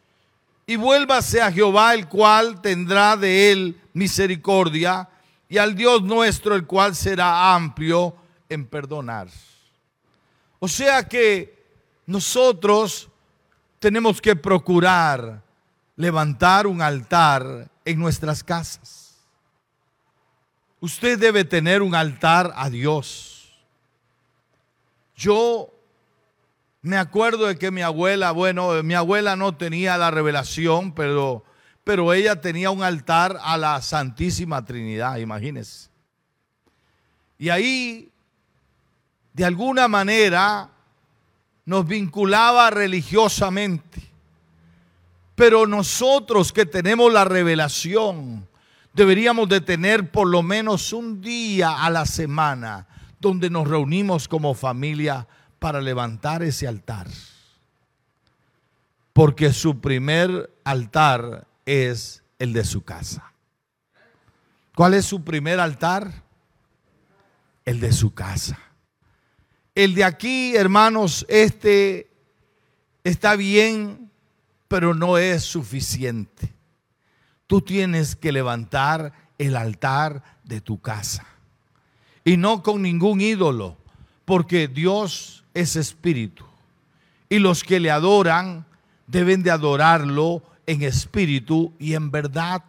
y 0.67 0.77
vuélvase 0.77 1.43
a 1.43 1.53
Jehová, 1.53 1.93
el 1.93 2.09
cual 2.09 2.63
tendrá 2.63 3.19
de 3.19 3.53
él 3.53 3.81
misericordia, 3.93 5.11
y 5.47 5.59
al 5.59 5.75
Dios 5.75 6.03
nuestro, 6.03 6.55
el 6.55 6.67
cual 6.67 6.97
será 6.97 7.55
amplio 7.55 8.17
en 8.49 8.65
perdonar. 8.67 9.29
O 10.59 10.67
sea 10.67 11.07
que 11.07 11.67
nosotros 12.07 13.11
tenemos 13.79 14.23
que 14.23 14.35
procurar 14.35 15.43
levantar 15.97 16.67
un 16.67 16.81
altar 16.81 17.71
en 17.85 17.99
nuestras 17.99 18.43
casas. 18.43 19.04
Usted 20.85 21.19
debe 21.19 21.47
tener 21.47 21.81
un 21.81 21.95
altar 21.95 22.53
a 22.57 22.69
Dios. 22.69 23.49
Yo 25.17 25.73
me 26.83 26.99
acuerdo 26.99 27.47
de 27.47 27.57
que 27.57 27.71
mi 27.71 27.81
abuela, 27.81 28.33
bueno, 28.33 28.83
mi 28.83 28.93
abuela 28.93 29.35
no 29.35 29.57
tenía 29.57 29.97
la 29.97 30.11
revelación, 30.11 30.93
pero, 30.93 31.43
pero 31.85 32.13
ella 32.13 32.43
tenía 32.43 32.71
un 32.71 32.83
altar 32.83 33.39
a 33.43 33.57
la 33.57 33.81
Santísima 33.81 34.63
Trinidad, 34.63 35.17
imagínense. 35.17 35.89
Y 37.39 37.49
ahí, 37.49 38.13
de 39.33 39.47
alguna 39.47 39.89
manera, 39.89 40.69
nos 41.65 41.87
vinculaba 41.87 42.69
religiosamente. 42.69 44.03
Pero 45.35 45.67
nosotros 45.67 46.53
que 46.53 46.67
tenemos 46.67 47.11
la 47.11 47.25
revelación, 47.25 48.47
deberíamos 48.95 49.49
de 49.49 49.61
tener 49.61 50.11
por 50.11 50.29
lo 50.29 50.43
menos 50.43 50.93
un 50.93 51.21
día 51.21 51.85
a 51.85 51.91
la 51.91 52.07
semana 52.07 52.87
donde 53.21 53.51
nos 53.51 53.69
reunimos 53.69 54.29
como 54.29 54.55
familia 54.55 55.27
para 55.59 55.81
levantar 55.81 56.43
ese 56.43 56.67
altar. 56.67 57.09
Porque 59.13 59.53
su 59.53 59.81
primer 59.81 60.51
altar 60.65 61.47
es 61.67 62.23
el 62.39 62.53
de 62.53 62.65
su 62.65 62.85
casa. 62.85 63.33
¿Cuál 64.75 64.95
es 64.95 65.05
su 65.05 65.23
primer 65.23 65.61
altar? 65.61 66.23
El 67.65 67.81
de 67.81 67.93
su 67.93 68.13
casa. 68.13 68.59
El 69.75 69.95
de 69.95 70.05
aquí, 70.05 70.55
hermanos, 70.57 71.25
este 71.29 72.11
está 73.03 73.37
bien, 73.37 74.11
pero 74.69 74.95
no 74.95 75.19
es 75.19 75.45
suficiente. 75.45 76.53
Tú 77.55 77.61
tienes 77.61 78.17
que 78.17 78.33
levantar 78.33 79.13
el 79.39 79.55
altar 79.55 80.25
de 80.43 80.61
tu 80.61 80.81
casa. 80.81 81.25
Y 82.25 82.37
no 82.37 82.65
con 82.65 82.83
ningún 82.83 83.21
ídolo, 83.21 83.77
porque 84.25 84.67
Dios 84.67 85.45
es 85.55 85.77
espíritu. 85.77 86.45
Y 87.29 87.39
los 87.39 87.63
que 87.63 87.79
le 87.79 87.93
adoran 87.93 88.67
deben 89.07 89.45
de 89.45 89.53
adorarlo 89.53 90.43
en 90.67 90.83
espíritu 90.83 91.73
y 91.79 91.95
en 91.95 92.11
verdad. 92.11 92.65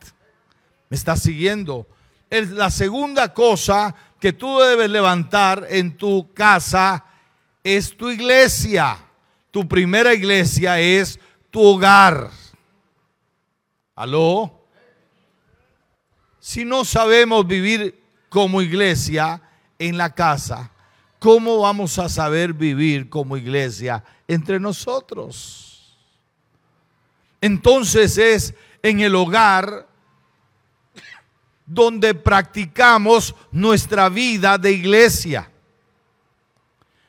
¿Me 0.92 0.98
estás 0.98 1.24
siguiendo? 1.24 1.88
Es 2.30 2.52
la 2.52 2.70
segunda 2.70 3.34
cosa 3.34 3.96
que 4.20 4.34
tú 4.34 4.60
debes 4.60 4.92
levantar 4.92 5.66
en 5.68 5.98
tu 5.98 6.32
casa 6.32 7.06
es 7.64 7.98
tu 7.98 8.12
iglesia. 8.12 9.00
Tu 9.50 9.68
primera 9.68 10.14
iglesia 10.14 10.80
es 10.80 11.20
tu 11.50 11.60
hogar. 11.60 12.30
¿Aló? 13.96 14.55
Si 16.48 16.64
no 16.64 16.86
sabemos 16.86 17.48
vivir 17.48 18.00
como 18.30 18.62
iglesia 18.62 19.42
en 19.80 19.98
la 19.98 20.14
casa, 20.14 20.70
¿cómo 21.18 21.62
vamos 21.62 21.98
a 21.98 22.08
saber 22.08 22.54
vivir 22.54 23.10
como 23.10 23.36
iglesia 23.36 24.04
entre 24.28 24.60
nosotros? 24.60 25.98
Entonces 27.42 28.20
es 28.20 28.54
en 28.84 29.00
el 29.00 29.16
hogar 29.16 29.88
donde 31.66 32.14
practicamos 32.14 33.34
nuestra 33.52 34.08
vida 34.08 34.60
de 34.60 34.72
iglesia. 34.72 35.50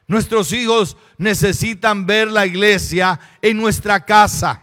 Nuestros 0.07 0.51
hijos 0.51 0.97
necesitan 1.19 2.07
ver 2.07 2.29
la 2.29 2.47
iglesia 2.47 3.21
en 3.43 3.59
nuestra 3.59 4.03
casa. 4.03 4.63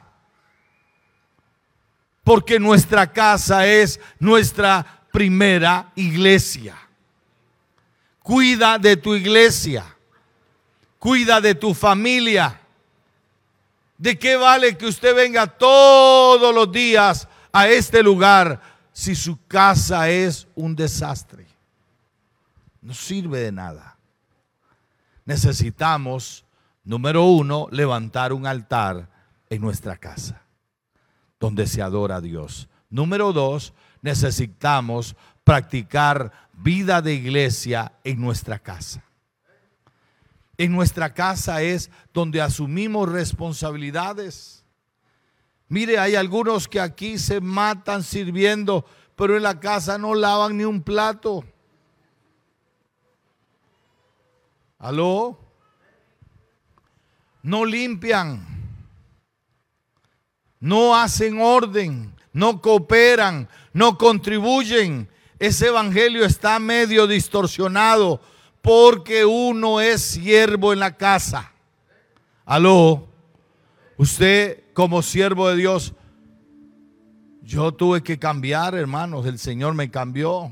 Porque 2.23 2.59
nuestra 2.59 3.11
casa 3.11 3.67
es 3.67 3.99
nuestra 4.19 5.05
primera 5.11 5.91
iglesia. 5.95 6.77
Cuida 8.21 8.79
de 8.79 8.97
tu 8.97 9.13
iglesia. 9.13 9.85
Cuida 10.99 11.41
de 11.41 11.53
tu 11.53 11.73
familia. 11.73 12.59
¿De 13.97 14.17
qué 14.17 14.35
vale 14.35 14.77
que 14.77 14.85
usted 14.85 15.15
venga 15.15 15.47
todos 15.47 16.53
los 16.53 16.71
días 16.71 17.27
a 17.51 17.67
este 17.67 18.01
lugar 18.01 18.61
si 18.91 19.15
su 19.15 19.45
casa 19.47 20.09
es 20.09 20.47
un 20.55 20.75
desastre? 20.75 21.45
No 22.81 22.93
sirve 22.93 23.39
de 23.39 23.51
nada. 23.51 23.97
Necesitamos, 25.25 26.43
número 26.83 27.23
uno, 27.23 27.67
levantar 27.71 28.33
un 28.33 28.45
altar 28.45 29.09
en 29.49 29.61
nuestra 29.61 29.95
casa, 29.95 30.41
donde 31.43 31.67
se 31.67 31.81
adora 31.81 32.15
a 32.15 32.21
Dios. 32.21 32.69
Número 32.89 33.33
dos, 33.33 33.73
necesitamos 34.01 35.13
practicar 35.43 36.31
vida 36.53 37.01
de 37.01 37.15
iglesia 37.15 37.91
en 38.05 38.21
nuestra 38.21 38.59
casa. 38.59 39.03
En 40.57 40.71
nuestra 40.71 41.13
casa 41.13 41.61
es 41.61 41.91
donde 42.13 42.41
asumimos 42.41 43.11
responsabilidades. 43.11 44.63
Mire, 45.67 45.99
hay 45.99 46.15
algunos 46.15 46.69
que 46.69 46.79
aquí 46.79 47.17
se 47.17 47.41
matan 47.41 48.03
sirviendo, 48.03 48.85
pero 49.17 49.35
en 49.35 49.43
la 49.43 49.59
casa 49.59 49.97
no 49.97 50.15
lavan 50.15 50.55
ni 50.55 50.63
un 50.63 50.81
plato. 50.81 51.43
¿Aló? 54.79 55.37
No 57.41 57.65
limpian. 57.65 58.62
No 60.63 60.95
hacen 60.95 61.41
orden. 61.41 62.15
No 62.31 62.61
cooperan. 62.61 63.49
No 63.73 63.97
contribuyen. 63.97 65.09
Ese 65.37 65.67
evangelio 65.67 66.23
está 66.23 66.57
medio 66.57 67.05
distorsionado 67.05 68.21
porque 68.61 69.25
uno 69.25 69.81
es 69.81 70.01
siervo 70.01 70.71
en 70.71 70.79
la 70.79 70.95
casa. 70.95 71.51
Aló. 72.45 73.09
Usted 73.97 74.63
como 74.73 75.01
siervo 75.01 75.49
de 75.49 75.57
Dios, 75.57 75.93
yo 77.41 77.73
tuve 77.73 78.01
que 78.01 78.17
cambiar, 78.17 78.73
hermanos. 78.73 79.25
El 79.25 79.39
Señor 79.39 79.73
me 79.73 79.91
cambió. 79.91 80.49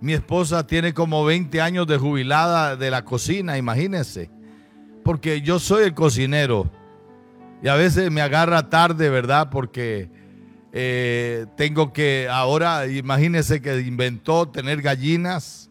Mi 0.00 0.14
esposa 0.14 0.66
tiene 0.66 0.94
como 0.94 1.22
20 1.26 1.60
años 1.60 1.86
de 1.86 1.98
jubilada 1.98 2.76
de 2.76 2.90
la 2.90 3.04
cocina, 3.04 3.58
imagínense. 3.58 4.30
Porque 5.04 5.42
yo 5.42 5.58
soy 5.58 5.84
el 5.84 5.92
cocinero. 5.92 6.70
Y 7.62 7.68
a 7.68 7.74
veces 7.74 8.10
me 8.10 8.20
agarra 8.20 8.68
tarde, 8.68 9.08
¿verdad? 9.08 9.48
Porque 9.50 10.10
eh, 10.72 11.46
tengo 11.56 11.92
que, 11.92 12.28
ahora, 12.30 12.86
imagínense 12.86 13.62
que 13.62 13.80
inventó 13.80 14.48
tener 14.48 14.82
gallinas 14.82 15.70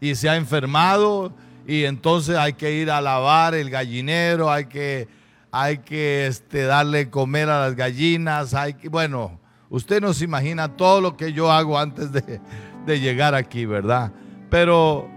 y 0.00 0.14
se 0.14 0.28
ha 0.28 0.36
enfermado. 0.36 1.34
Y 1.66 1.84
entonces 1.84 2.36
hay 2.36 2.52
que 2.52 2.72
ir 2.72 2.90
a 2.90 3.00
lavar 3.00 3.54
el 3.54 3.70
gallinero, 3.70 4.50
hay 4.50 4.66
que 4.66 5.08
hay 5.56 5.78
que 5.78 6.26
este, 6.26 6.64
darle 6.64 7.10
comer 7.10 7.48
a 7.48 7.60
las 7.60 7.76
gallinas, 7.76 8.54
hay 8.54 8.74
que, 8.74 8.88
bueno, 8.88 9.38
usted 9.70 10.00
no 10.00 10.12
se 10.12 10.24
imagina 10.24 10.76
todo 10.76 11.00
lo 11.00 11.16
que 11.16 11.32
yo 11.32 11.52
hago 11.52 11.78
antes 11.78 12.10
de, 12.10 12.40
de 12.84 12.98
llegar 12.98 13.36
aquí, 13.36 13.64
¿verdad? 13.64 14.10
Pero, 14.50 15.08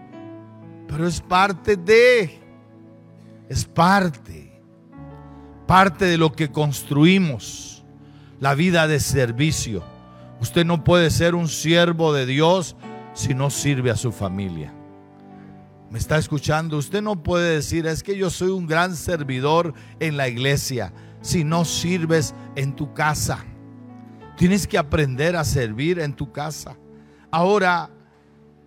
pero 0.88 1.08
es 1.08 1.22
parte 1.22 1.76
de, 1.76 2.40
es 3.50 3.66
parte, 3.66 4.47
parte 5.68 6.06
de 6.06 6.18
lo 6.18 6.32
que 6.32 6.50
construimos, 6.50 7.84
la 8.40 8.56
vida 8.56 8.88
de 8.88 9.00
servicio. 9.00 9.84
Usted 10.40 10.66
no 10.66 10.84
puede 10.84 11.10
ser 11.12 11.36
un 11.36 11.50
siervo 11.50 12.14
de 12.14 12.26
Dios 12.26 12.76
si 13.14 13.34
no 13.34 13.50
sirve 13.50 13.92
a 13.92 13.98
su 13.98 14.12
familia. 14.12 14.74
¿Me 15.92 16.00
está 16.00 16.18
escuchando? 16.18 16.78
Usted 16.78 17.02
no 17.02 17.22
puede 17.22 17.56
decir, 17.56 17.86
es 17.86 18.04
que 18.04 18.18
yo 18.18 18.30
soy 18.30 18.50
un 18.50 18.66
gran 18.66 18.96
servidor 18.96 19.74
en 20.00 20.18
la 20.18 20.28
iglesia 20.28 20.94
si 21.22 21.44
no 21.44 21.66
sirves 21.66 22.34
en 22.56 22.76
tu 22.76 22.94
casa. 22.94 23.44
Tienes 24.38 24.68
que 24.68 24.78
aprender 24.78 25.36
a 25.36 25.44
servir 25.44 26.00
en 26.00 26.14
tu 26.14 26.32
casa. 26.32 26.78
Ahora, 27.32 27.90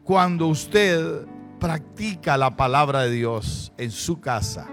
cuando 0.05 0.47
usted 0.49 1.27
practica 1.59 2.37
la 2.37 2.57
palabra 2.57 3.03
de 3.03 3.11
Dios 3.11 3.73
en 3.79 3.91
su 3.91 4.21
casa, 4.21 4.67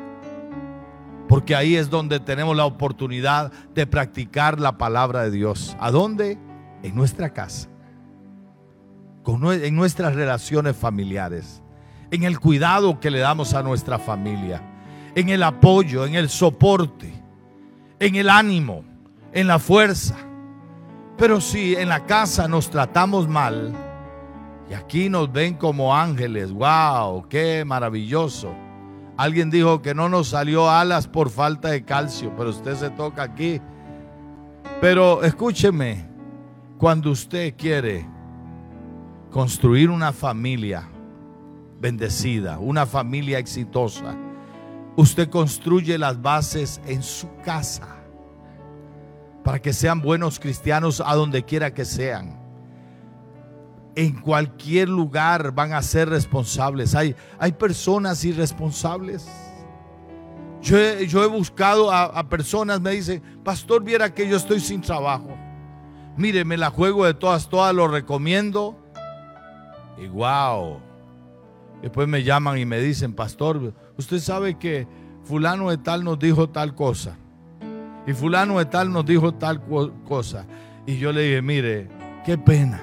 porque 1.27 1.55
ahí 1.55 1.75
es 1.75 1.89
donde 1.89 2.19
tenemos 2.19 2.55
la 2.55 2.65
oportunidad 2.65 3.51
de 3.73 3.87
practicar 3.87 4.59
la 4.59 4.77
palabra 4.77 5.23
de 5.23 5.31
Dios. 5.31 5.75
¿A 5.79 5.91
dónde? 5.91 6.37
En 6.83 6.95
nuestra 6.95 7.33
casa, 7.33 7.69
en 9.25 9.75
nuestras 9.75 10.15
relaciones 10.15 10.75
familiares 10.75 11.61
en 12.11 12.23
el 12.23 12.39
cuidado 12.39 12.99
que 12.99 13.11
le 13.11 13.19
damos 13.19 13.53
a 13.53 13.63
nuestra 13.63 13.99
familia, 13.99 14.61
en 15.15 15.29
el 15.29 15.43
apoyo, 15.43 16.05
en 16.05 16.15
el 16.15 16.29
soporte, 16.29 17.13
en 17.99 18.15
el 18.15 18.29
ánimo, 18.29 18.83
en 19.33 19.47
la 19.47 19.59
fuerza. 19.59 20.15
Pero 21.17 21.41
si 21.41 21.75
en 21.75 21.89
la 21.89 22.05
casa 22.05 22.47
nos 22.47 22.69
tratamos 22.69 23.27
mal, 23.27 23.73
y 24.69 24.73
aquí 24.73 25.09
nos 25.09 25.31
ven 25.31 25.55
como 25.55 25.95
ángeles, 25.95 26.51
wow, 26.51 27.27
qué 27.27 27.63
maravilloso. 27.65 28.53
Alguien 29.17 29.49
dijo 29.49 29.81
que 29.81 29.95
no 29.95 30.09
nos 30.09 30.29
salió 30.29 30.69
alas 30.69 31.07
por 31.07 31.29
falta 31.29 31.69
de 31.69 31.83
calcio, 31.83 32.33
pero 32.37 32.51
usted 32.51 32.75
se 32.75 32.89
toca 32.91 33.23
aquí. 33.23 33.59
Pero 34.79 35.23
escúcheme, 35.23 36.07
cuando 36.77 37.11
usted 37.11 37.55
quiere 37.57 38.07
construir 39.31 39.89
una 39.89 40.13
familia, 40.13 40.87
bendecida, 41.79 42.59
una 42.59 42.85
familia 42.85 43.39
exitosa. 43.39 44.15
Usted 44.95 45.29
construye 45.29 45.97
las 45.97 46.21
bases 46.21 46.81
en 46.87 47.03
su 47.03 47.27
casa 47.43 47.87
para 49.43 49.59
que 49.59 49.73
sean 49.73 50.01
buenos 50.01 50.39
cristianos 50.39 51.01
a 51.05 51.15
donde 51.15 51.43
quiera 51.43 51.73
que 51.73 51.85
sean. 51.85 52.46
En 53.97 54.21
cualquier 54.21 54.87
lugar 54.87 55.51
van 55.51 55.73
a 55.73 55.81
ser 55.81 56.07
responsables. 56.07 56.95
Hay, 56.95 57.15
hay 57.37 57.51
personas 57.51 58.23
irresponsables. 58.23 59.27
Yo 60.61 60.77
he, 60.77 61.05
yo 61.07 61.23
he 61.23 61.27
buscado 61.27 61.91
a, 61.91 62.03
a, 62.03 62.29
personas, 62.29 62.79
me 62.79 62.91
dicen, 62.91 63.21
pastor, 63.43 63.83
viera 63.83 64.13
que 64.13 64.29
yo 64.29 64.37
estoy 64.37 64.59
sin 64.59 64.81
trabajo. 64.81 65.35
Mire, 66.15 66.45
me 66.45 66.57
la 66.57 66.69
juego 66.69 67.05
de 67.05 67.13
todas, 67.13 67.49
todas, 67.49 67.73
lo 67.75 67.87
recomiendo. 67.87 68.77
Y 70.01 70.07
wow, 70.07 70.79
Después 71.81 72.07
me 72.07 72.23
llaman 72.23 72.57
y 72.57 72.65
me 72.65 72.79
dicen, 72.79 73.13
pastor, 73.13 73.73
usted 73.97 74.19
sabe 74.19 74.55
que 74.57 74.87
fulano 75.23 75.69
de 75.69 75.77
tal 75.77 76.03
nos 76.03 76.17
dijo 76.17 76.49
tal 76.49 76.73
cosa. 76.73 77.15
Y 78.07 78.13
fulano 78.13 78.57
de 78.57 78.65
tal 78.65 78.91
nos 78.91 79.05
dijo 79.05 79.33
tal 79.33 79.61
cosa. 80.05 80.45
Y 80.85 80.97
yo 80.97 81.11
le 81.11 81.21
dije, 81.21 81.41
mire, 81.41 81.87
qué 82.25 82.37
pena, 82.37 82.81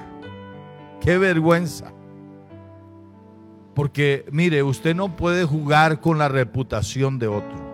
qué 1.05 1.19
vergüenza. 1.19 1.93
Porque 3.75 4.25
mire, 4.31 4.63
usted 4.63 4.95
no 4.95 5.15
puede 5.15 5.45
jugar 5.45 6.01
con 6.01 6.17
la 6.17 6.27
reputación 6.27 7.19
de 7.19 7.27
otro. 7.27 7.65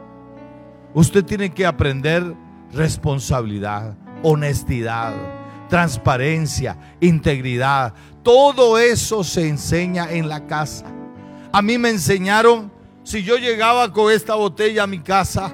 Usted 0.94 1.24
tiene 1.24 1.52
que 1.52 1.66
aprender 1.66 2.36
responsabilidad, 2.74 3.96
honestidad, 4.22 5.14
transparencia, 5.70 6.78
integridad. 7.00 7.94
Todo 8.22 8.78
eso 8.78 9.24
se 9.24 9.48
enseña 9.48 10.12
en 10.12 10.28
la 10.28 10.46
casa. 10.46 10.86
A 11.54 11.62
mí 11.62 11.78
me 11.78 11.90
enseñaron, 11.90 12.70
si 13.04 13.24
yo 13.24 13.38
llegaba 13.38 13.94
con 13.94 14.12
esta 14.12 14.36
botella 14.36 14.84
a 14.84 14.88
mi 14.88 15.00
casa, 15.00 15.54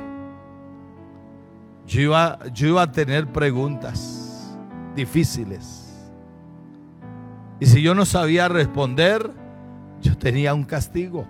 yo 1.86 2.02
iba, 2.02 2.40
yo 2.54 2.68
iba 2.70 2.82
a 2.82 2.92
tener 2.92 3.28
preguntas 3.28 4.58
difíciles. 4.96 5.87
Y 7.60 7.66
si 7.66 7.82
yo 7.82 7.96
no 7.96 8.06
sabía 8.06 8.48
responder, 8.48 9.32
yo 10.02 10.18
tenía 10.18 10.54
un 10.54 10.64
castigo. 10.64 11.28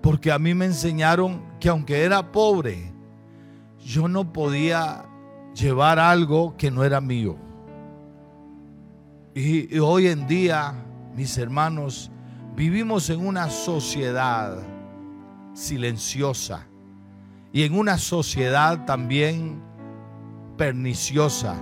Porque 0.00 0.30
a 0.30 0.38
mí 0.38 0.54
me 0.54 0.66
enseñaron 0.66 1.42
que 1.58 1.68
aunque 1.68 2.04
era 2.04 2.30
pobre, 2.30 2.92
yo 3.84 4.08
no 4.08 4.32
podía 4.32 5.04
llevar 5.54 5.98
algo 5.98 6.56
que 6.56 6.70
no 6.70 6.84
era 6.84 7.00
mío. 7.00 7.36
Y, 9.34 9.78
hoy 9.78 10.08
en 10.08 10.26
día, 10.26 10.74
mis 11.14 11.36
hermanos, 11.38 12.10
vivimos 12.56 13.10
en 13.10 13.26
una 13.26 13.50
sociedad 13.50 14.58
silenciosa 15.52 16.66
y 17.52 17.64
en 17.64 17.74
una 17.74 17.98
sociedad 17.98 18.84
también 18.84 19.60
perniciosa 20.56 21.56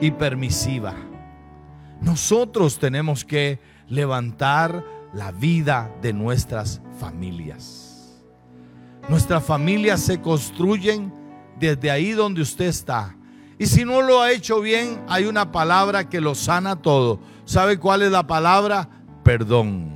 y 0.00 0.10
permisiva. 0.10 0.94
Nosotros 2.04 2.78
tenemos 2.78 3.24
que 3.24 3.58
levantar 3.88 4.84
la 5.14 5.32
vida 5.32 5.90
de 6.02 6.12
nuestras 6.12 6.82
familias. 7.00 8.22
Nuestras 9.08 9.42
familias 9.42 10.00
se 10.00 10.20
construyen 10.20 11.12
desde 11.58 11.90
ahí 11.90 12.12
donde 12.12 12.42
usted 12.42 12.66
está. 12.66 13.16
Y 13.58 13.66
si 13.66 13.86
no 13.86 14.02
lo 14.02 14.20
ha 14.20 14.32
hecho 14.32 14.60
bien, 14.60 15.02
hay 15.08 15.24
una 15.24 15.50
palabra 15.50 16.08
que 16.08 16.20
lo 16.20 16.34
sana 16.34 16.76
todo. 16.76 17.20
¿Sabe 17.46 17.78
cuál 17.78 18.02
es 18.02 18.10
la 18.10 18.26
palabra? 18.26 18.86
Perdón. 19.22 19.90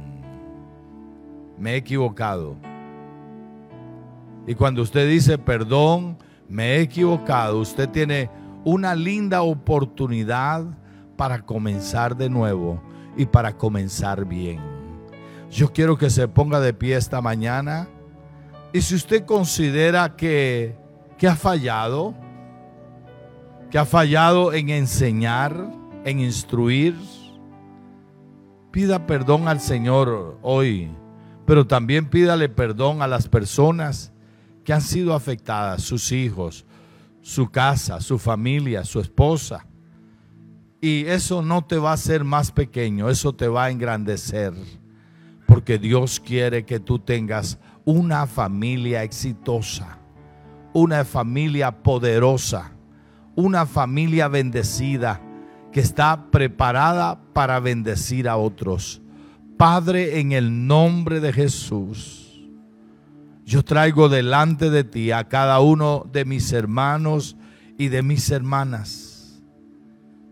Me 1.59 1.73
he 1.73 1.77
equivocado. 1.77 2.57
Y 4.47 4.55
cuando 4.55 4.81
usted 4.81 5.07
dice 5.11 5.37
perdón, 5.37 6.16
me 6.49 6.77
he 6.77 6.81
equivocado, 6.81 7.59
usted 7.59 7.87
tiene 7.90 8.31
una 8.64 8.94
linda 8.94 9.42
oportunidad 9.42 10.64
para 11.19 11.43
comenzar 11.45 12.17
de 12.17 12.31
nuevo 12.31 12.81
y 13.17 13.27
para 13.27 13.57
comenzar 13.57 14.25
bien. 14.25 14.61
Yo 15.51 15.73
quiero 15.73 15.99
que 15.99 16.11
se 16.11 16.29
ponga 16.29 16.61
de 16.61 16.73
pie 16.73 16.97
esta 16.97 17.21
mañana. 17.21 17.89
Y 18.73 18.81
si 18.83 18.95
usted 18.95 19.27
considera 19.27 20.15
que, 20.15 20.77
que 21.19 21.27
ha 21.27 21.35
fallado, 21.35 22.15
que 23.69 23.79
ha 23.79 23.85
fallado 23.85 24.53
en 24.53 24.71
enseñar, 24.71 25.71
en 26.05 26.21
instruir, 26.21 26.95
pida 28.71 29.07
perdón 29.07 29.49
al 29.49 29.61
Señor 29.61 30.39
hoy, 30.43 30.89
pero 31.47 31.67
también 31.67 32.09
pídale 32.09 32.49
perdón 32.49 33.03
a 33.03 33.09
las 33.09 33.27
personas 33.27 34.13
que 34.65 34.73
han 34.73 34.83
sido 34.83 35.15
afectadas, 35.15 35.83
sus 35.83 36.13
hijos, 36.13 36.65
su 37.23 37.51
casa, 37.51 38.01
su 38.01 38.19
familia, 38.19 38.85
su 38.85 39.01
esposa. 39.01 39.68
Y 40.81 41.07
eso 41.07 41.43
no 41.43 41.64
te 41.64 41.79
va 41.79 41.91
a 41.91 41.95
hacer 41.95 42.25
más 42.25 42.53
pequeño, 42.53 43.11
eso 43.11 43.35
te 43.35 43.49
va 43.49 43.64
a 43.64 43.71
engrandecer 43.71 44.55
porque 45.49 45.79
Dios 45.79 46.21
quiere 46.21 46.67
que 46.67 46.79
tú 46.79 46.99
tengas 46.99 47.59
una 47.87 48.27
familia 48.27 49.03
exitosa, 49.03 49.99
una 50.75 51.07
familia 51.07 51.83
poderosa, 51.83 52.73
una 53.35 53.64
familia 53.64 54.29
bendecida 54.29 55.23
que 55.73 55.81
está 55.81 56.31
preparada 56.31 57.19
para 57.33 57.61
bendecir 57.61 58.29
a 58.29 58.37
otros. 58.37 59.01
Padre, 59.57 60.21
en 60.21 60.33
el 60.33 60.67
nombre 60.67 61.19
de 61.21 61.33
Jesús, 61.33 62.47
yo 63.47 63.64
traigo 63.64 64.11
delante 64.11 64.69
de 64.69 64.85
ti 64.85 65.12
a 65.12 65.29
cada 65.29 65.61
uno 65.61 66.07
de 66.12 66.27
mis 66.27 66.53
hermanos 66.53 67.38
y 67.79 67.88
de 67.88 68.03
mis 68.03 68.31
hermanas, 68.31 69.08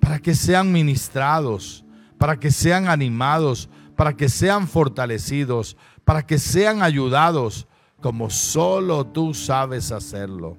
para 0.06 0.20
que 0.20 0.36
sean 0.36 0.70
ministrados, 0.70 1.84
para 2.16 2.38
que 2.38 2.52
sean 2.52 2.86
animados, 2.86 3.68
para 3.96 4.16
que 4.16 4.28
sean 4.28 4.68
fortalecidos, 4.68 5.76
para 6.04 6.24
que 6.24 6.38
sean 6.38 6.80
ayudados 6.80 7.66
como 8.00 8.30
solo 8.30 9.04
tú 9.04 9.34
sabes 9.34 9.90
hacerlo. 9.90 10.58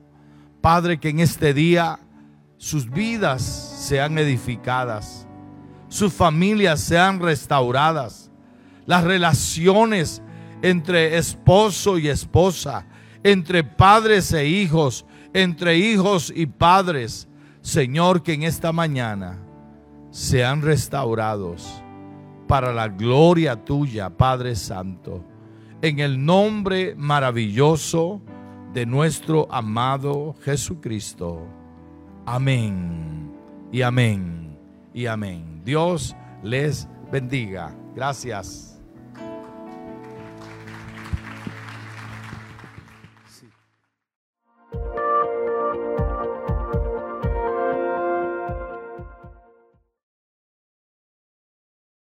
Padre, 0.59 0.99
que 0.99 1.07
en 1.07 1.21
este 1.21 1.53
día 1.53 1.97
sus 2.57 2.89
vidas 2.89 3.41
sean 3.41 4.17
edificadas, 4.17 5.25
sus 5.87 6.11
familias 6.11 6.81
sean 6.81 7.21
restauradas, 7.21 8.29
las 8.85 9.05
relaciones 9.05 10.21
entre 10.61 11.17
esposo 11.17 11.97
y 11.97 12.09
esposa, 12.09 12.85
entre 13.23 13.63
padres 13.63 14.33
e 14.33 14.45
hijos, 14.45 15.05
entre 15.33 15.77
hijos 15.77 16.33
y 16.35 16.47
padres, 16.47 17.26
Señor, 17.67 18.23
que 18.23 18.31
en 18.31 18.43
esta 18.43 18.71
mañana 18.71 19.39
sean 20.09 20.61
restaurados 20.61 21.83
para 22.47 22.71
la 22.71 22.87
gloria 22.87 23.57
tuya, 23.57 24.09
Padre 24.09 24.55
Santo. 24.55 25.25
En 25.81 25.99
el 25.99 26.23
nombre 26.23 26.95
maravilloso 26.95 28.21
de 28.71 28.85
nuestro 28.85 29.51
amado 29.51 30.33
Jesucristo. 30.45 31.45
Amén 32.25 33.33
y 33.69 33.81
amén 33.81 34.57
y 34.93 35.07
amén. 35.07 35.61
Dios 35.65 36.15
les 36.43 36.87
bendiga. 37.11 37.75
Gracias. 37.93 38.66